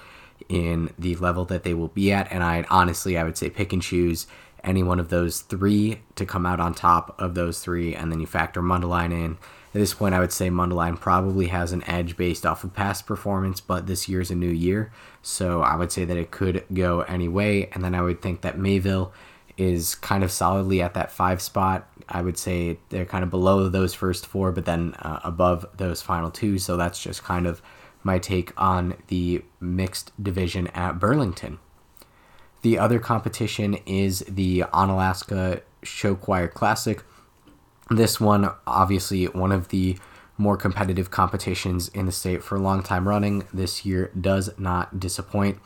[0.48, 2.30] in the level that they will be at.
[2.30, 4.26] And I honestly, I would say pick and choose
[4.64, 8.20] any one of those three to come out on top of those three, and then
[8.20, 9.38] you factor Mundelein in
[9.74, 13.06] at this point, I would say Mundelein probably has an edge based off of past
[13.06, 14.92] performance, but this year's a new year.
[15.22, 17.70] So I would say that it could go any way.
[17.72, 19.12] And then I would think that Mayville
[19.56, 21.88] is kind of solidly at that five spot.
[22.06, 26.02] I would say they're kind of below those first four, but then uh, above those
[26.02, 26.58] final two.
[26.58, 27.62] So that's just kind of
[28.02, 31.60] my take on the mixed division at Burlington.
[32.62, 37.02] The other competition is the Onalaska Show Choir Classic
[37.96, 39.98] this one, obviously, one of the
[40.38, 43.44] more competitive competitions in the state for a long time running.
[43.52, 45.58] This year does not disappoint.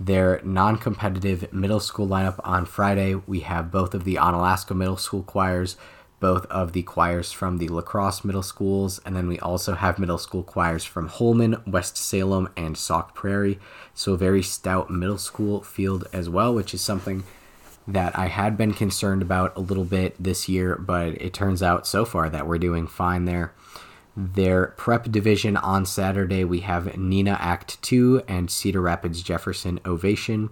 [0.00, 4.96] Their non competitive middle school lineup on Friday, we have both of the Onalaska middle
[4.96, 5.76] school choirs,
[6.20, 9.98] both of the choirs from the La Crosse middle schools, and then we also have
[9.98, 13.58] middle school choirs from Holmen, West Salem, and Sauk Prairie.
[13.96, 17.24] So, very stout middle school field as well, which is something
[17.88, 21.86] that I had been concerned about a little bit this year, but it turns out
[21.86, 23.54] so far that we're doing fine there.
[24.14, 30.50] Their prep division on Saturday, we have Neenah Act 2 and Cedar Rapids Jefferson Ovation.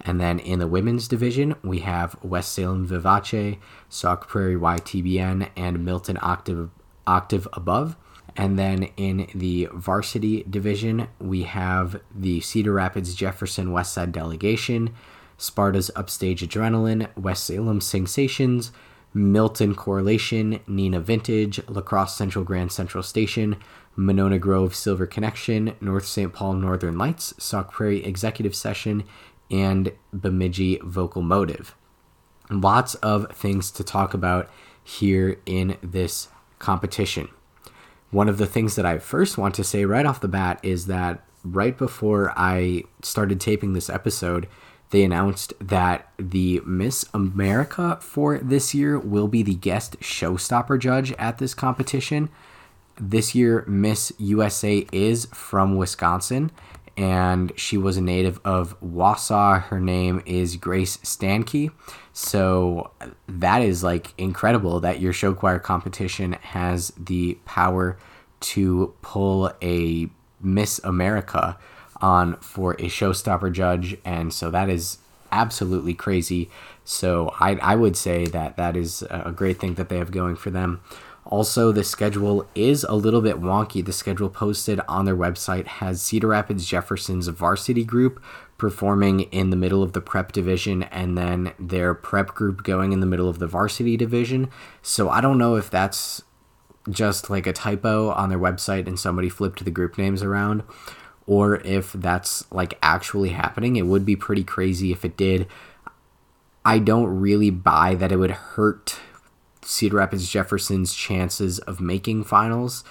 [0.00, 5.84] And then in the women's division, we have West Salem Vivace, Sauk Prairie YTBN, and
[5.84, 6.70] Milton Octave,
[7.06, 7.96] Octave Above.
[8.36, 14.90] And then in the varsity division, we have the Cedar Rapids Jefferson Westside Delegation,
[15.36, 18.72] Sparta's Upstage Adrenaline, West Salem Sensations,
[19.12, 23.56] Milton Correlation, Neenah Vintage, La Crosse Central Grand Central Station,
[23.96, 26.32] Monona Grove Silver Connection, North St.
[26.32, 29.04] Paul Northern Lights, Sauk Prairie Executive Session,
[29.50, 31.74] and Bemidji Vocal Motive.
[32.50, 34.48] Lots of things to talk about
[34.82, 36.28] here in this
[36.58, 37.28] competition.
[38.10, 40.86] One of the things that I first want to say right off the bat is
[40.86, 44.48] that right before I started taping this episode,
[44.90, 51.12] they announced that the Miss America for this year will be the guest showstopper judge
[51.12, 52.28] at this competition.
[53.00, 56.50] This year, Miss USA is from Wisconsin,
[56.96, 59.62] and she was a native of Wausau.
[59.62, 61.70] Her name is Grace Stanke.
[62.22, 62.90] So
[63.26, 67.96] that is like incredible that your show choir competition has the power
[68.40, 71.56] to pull a Miss America
[72.02, 74.98] on for a showstopper judge, and so that is
[75.32, 76.50] absolutely crazy.
[76.84, 80.36] So I, I would say that that is a great thing that they have going
[80.36, 80.82] for them.
[81.24, 83.82] Also, the schedule is a little bit wonky.
[83.82, 88.22] The schedule posted on their website has Cedar Rapids Jefferson's varsity group
[88.60, 93.00] performing in the middle of the prep division and then their prep group going in
[93.00, 94.50] the middle of the varsity division.
[94.82, 96.22] So I don't know if that's
[96.90, 100.62] just like a typo on their website and somebody flipped the group names around
[101.26, 103.76] or if that's like actually happening.
[103.76, 105.46] It would be pretty crazy if it did.
[106.62, 108.98] I don't really buy that it would hurt
[109.62, 112.84] Cedar Rapids Jefferson's chances of making finals.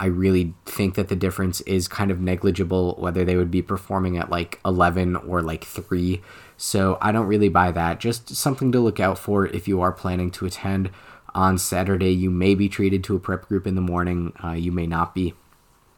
[0.00, 4.16] I really think that the difference is kind of negligible whether they would be performing
[4.16, 6.22] at like 11 or like 3.
[6.56, 8.00] So I don't really buy that.
[8.00, 10.90] Just something to look out for if you are planning to attend
[11.34, 12.12] on Saturday.
[12.12, 15.14] You may be treated to a prep group in the morning, uh, you may not
[15.14, 15.34] be.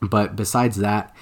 [0.00, 1.14] But besides that,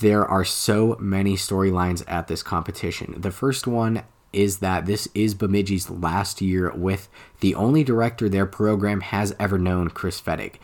[0.00, 3.14] there are so many storylines at this competition.
[3.16, 7.08] The first one is that this is Bemidji's last year with
[7.38, 10.54] the only director their program has ever known, Chris Fettig.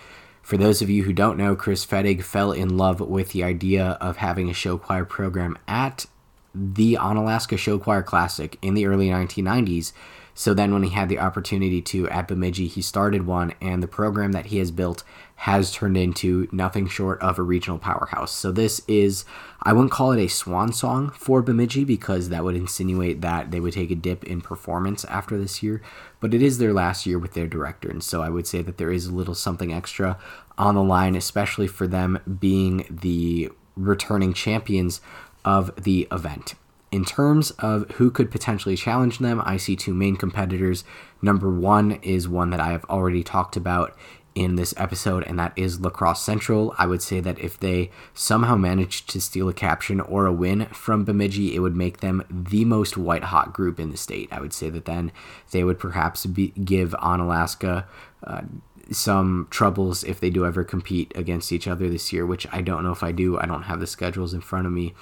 [0.50, 3.90] For those of you who don't know, Chris Fettig fell in love with the idea
[4.00, 6.06] of having a show choir program at
[6.52, 9.92] the Onalaska Show Choir Classic in the early 1990s.
[10.34, 13.88] So then, when he had the opportunity to at Bemidji, he started one, and the
[13.88, 15.02] program that he has built
[15.36, 18.32] has turned into nothing short of a regional powerhouse.
[18.32, 19.24] So, this is,
[19.62, 23.60] I wouldn't call it a swan song for Bemidji because that would insinuate that they
[23.60, 25.82] would take a dip in performance after this year,
[26.20, 27.90] but it is their last year with their director.
[27.90, 30.18] And so, I would say that there is a little something extra
[30.56, 35.00] on the line, especially for them being the returning champions
[35.44, 36.54] of the event.
[36.92, 40.82] In terms of who could potentially challenge them, I see two main competitors.
[41.22, 43.96] Number one is one that I have already talked about
[44.34, 46.74] in this episode, and that is La Crosse Central.
[46.78, 50.66] I would say that if they somehow managed to steal a caption or a win
[50.66, 54.28] from Bemidji, it would make them the most white hot group in the state.
[54.32, 55.12] I would say that then
[55.50, 57.84] they would perhaps be, give Onalaska
[58.24, 58.42] uh,
[58.90, 62.82] some troubles if they do ever compete against each other this year, which I don't
[62.82, 63.38] know if I do.
[63.38, 64.94] I don't have the schedules in front of me.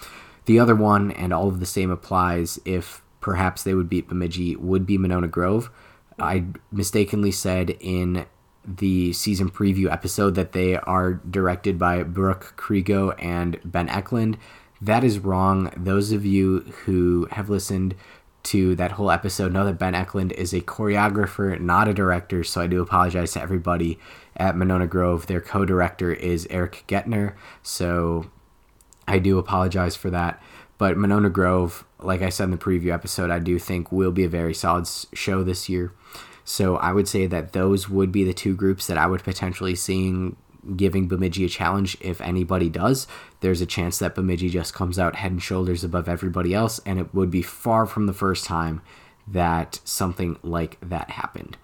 [0.49, 4.57] The other one, and all of the same applies if perhaps they would beat Bemidji,
[4.57, 5.70] would be Monona Grove.
[6.18, 8.24] I mistakenly said in
[8.64, 14.38] the season preview episode that they are directed by Brooke Kriego and Ben Eklund.
[14.80, 15.70] That is wrong.
[15.76, 17.94] Those of you who have listened
[18.44, 22.42] to that whole episode know that Ben Eklund is a choreographer, not a director.
[22.42, 23.99] So I do apologize to everybody
[24.34, 25.26] at Monona Grove.
[25.26, 27.34] Their co director is Eric Getner.
[27.62, 28.30] So
[29.09, 30.40] I do apologize for that.
[30.76, 34.22] But Monona Grove, like I said in the preview episode, I do think will be
[34.22, 35.92] a very solid show this year.
[36.44, 39.74] So I would say that those would be the two groups that I would potentially
[39.74, 40.36] seeing
[40.76, 43.06] giving Bemidji a challenge if anybody does.
[43.40, 46.98] There's a chance that Bemidji just comes out head and shoulders above everybody else, and
[46.98, 48.82] it would be far from the first time
[49.26, 51.56] that something like that happened.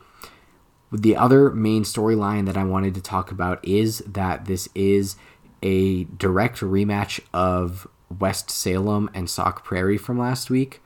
[0.93, 5.17] The other main storyline that I wanted to talk about is that this is
[5.65, 7.89] a direct rematch of
[8.21, 10.81] West Salem and Sauk Prairie from last week.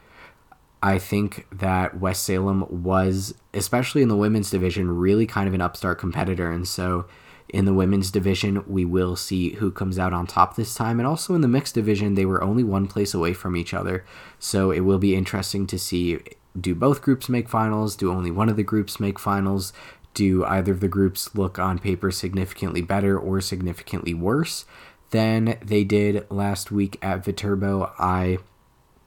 [0.83, 5.61] I think that West Salem was, especially in the women's division, really kind of an
[5.61, 6.51] upstart competitor.
[6.53, 7.07] And so
[7.49, 11.01] in the women's division, we will see who comes out on top this time.
[11.01, 14.05] And also in the mixed division, they were only one place away from each other.
[14.39, 16.21] So it will be interesting to see
[16.59, 17.95] do both groups make finals?
[17.95, 19.73] Do only one of the groups make finals?
[20.19, 24.65] Do either of the groups look on paper significantly better or significantly worse
[25.11, 27.93] than they did last week at Viterbo?
[28.01, 28.39] I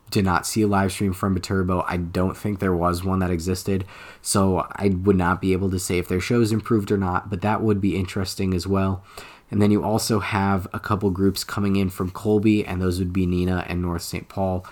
[0.10, 1.84] did not see a live stream from Viterbo.
[1.86, 3.84] I don't think there was one that existed,
[4.22, 7.42] so I would not be able to say if their shows improved or not, but
[7.42, 9.04] that would be interesting as well.
[9.50, 13.12] And then you also have a couple groups coming in from Colby, and those would
[13.12, 14.30] be Neenah and North St.
[14.30, 14.66] Paul.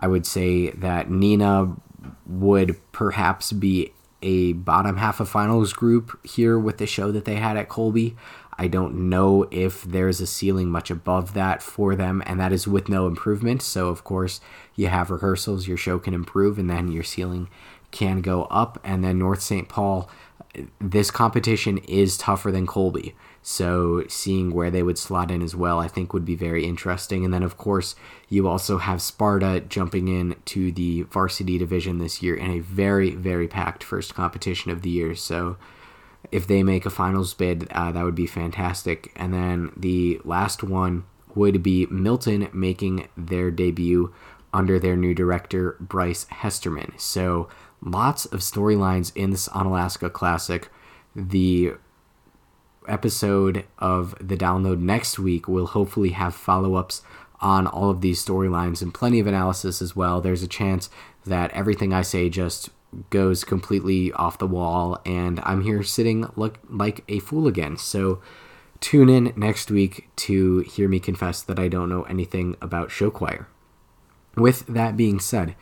[0.00, 1.80] I would say that Neenah
[2.26, 7.36] would perhaps be a bottom half of finals group here with the show that they
[7.36, 8.16] had at Colby.
[8.58, 12.68] I don't know if there's a ceiling much above that for them, and that is
[12.68, 13.62] with no improvement.
[13.62, 14.40] So, of course,
[14.74, 17.48] you have rehearsals, your show can improve, and then your ceiling
[17.90, 18.78] can go up.
[18.84, 19.68] And then North St.
[19.68, 20.10] Paul,
[20.78, 23.14] this competition is tougher than Colby.
[23.42, 27.24] So seeing where they would slot in as well, I think would be very interesting.
[27.24, 27.96] And then of course
[28.28, 33.10] you also have Sparta jumping in to the varsity division this year in a very
[33.14, 35.14] very packed first competition of the year.
[35.14, 35.56] So
[36.30, 39.10] if they make a finals bid, uh, that would be fantastic.
[39.16, 44.12] And then the last one would be Milton making their debut
[44.52, 46.92] under their new director Bryce Hesterman.
[46.98, 47.48] So
[47.80, 50.68] lots of storylines in this Onalaska Classic.
[51.14, 51.74] The
[52.88, 57.02] episode of the download next week will hopefully have follow ups
[57.40, 60.20] on all of these storylines and plenty of analysis as well.
[60.20, 60.90] There's a chance
[61.24, 62.70] that everything I say just
[63.10, 67.76] goes completely off the wall and I'm here sitting look like a fool again.
[67.76, 68.20] So
[68.80, 73.10] tune in next week to hear me confess that I don't know anything about show
[73.10, 73.48] choir.
[74.36, 75.54] With that being said,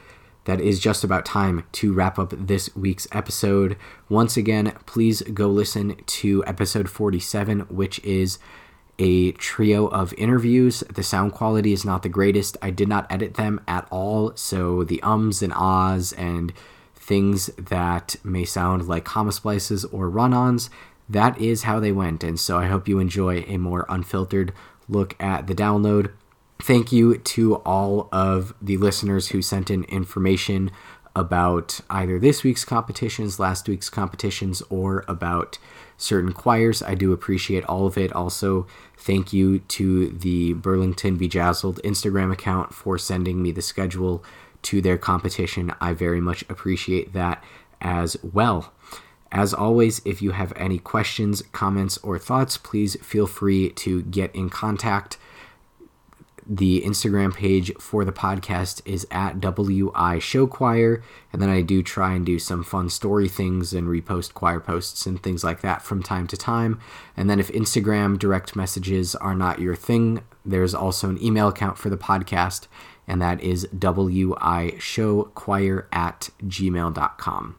[0.44, 3.76] that is just about time to wrap up this week's episode.
[4.08, 8.38] Once again, please go listen to episode 47, which is
[8.98, 10.80] a trio of interviews.
[10.92, 12.56] The sound quality is not the greatest.
[12.62, 16.52] I did not edit them at all, so the ums and ahs and
[16.94, 20.68] things that may sound like comma splices or run ons,
[21.08, 22.22] that is how they went.
[22.22, 24.52] And so I hope you enjoy a more unfiltered
[24.88, 26.10] look at the download.
[26.60, 30.70] Thank you to all of the listeners who sent in information
[31.14, 35.58] about either this week's competitions, last week's competitions, or about
[35.96, 36.82] certain choirs.
[36.82, 38.12] I do appreciate all of it.
[38.12, 44.24] Also, thank you to the Burlington Bejazzled Instagram account for sending me the schedule
[44.62, 45.72] to their competition.
[45.80, 47.42] I very much appreciate that
[47.80, 48.72] as well.
[49.30, 54.34] As always, if you have any questions, comments, or thoughts, please feel free to get
[54.34, 55.18] in contact
[56.48, 61.02] the Instagram page for the podcast is at WI Show Choir.
[61.30, 65.04] And then I do try and do some fun story things and repost choir posts
[65.04, 66.80] and things like that from time to time.
[67.16, 71.76] And then if Instagram direct messages are not your thing, there's also an email account
[71.76, 72.66] for the podcast,
[73.06, 77.56] and that is wi show choir at gmail.com.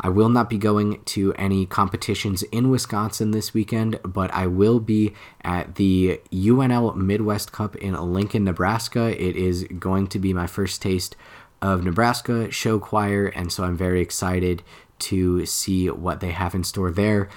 [0.00, 4.80] I will not be going to any competitions in Wisconsin this weekend, but I will
[4.80, 9.20] be at the UNL Midwest Cup in Lincoln, Nebraska.
[9.20, 11.16] It is going to be my first taste
[11.62, 14.62] of Nebraska show choir, and so I'm very excited
[14.98, 17.28] to see what they have in store there.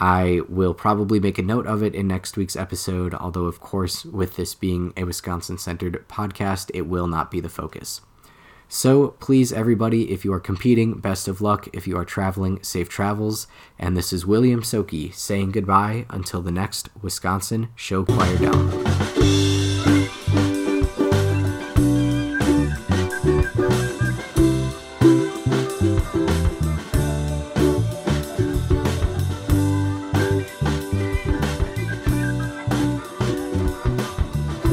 [0.00, 4.04] I will probably make a note of it in next week's episode, although, of course,
[4.04, 8.00] with this being a Wisconsin centered podcast, it will not be the focus.
[8.68, 11.68] So please, everybody, if you are competing, best of luck.
[11.72, 13.46] If you are traveling, safe travels.
[13.78, 19.57] And this is William Soki saying goodbye until the next Wisconsin Show Choir Down.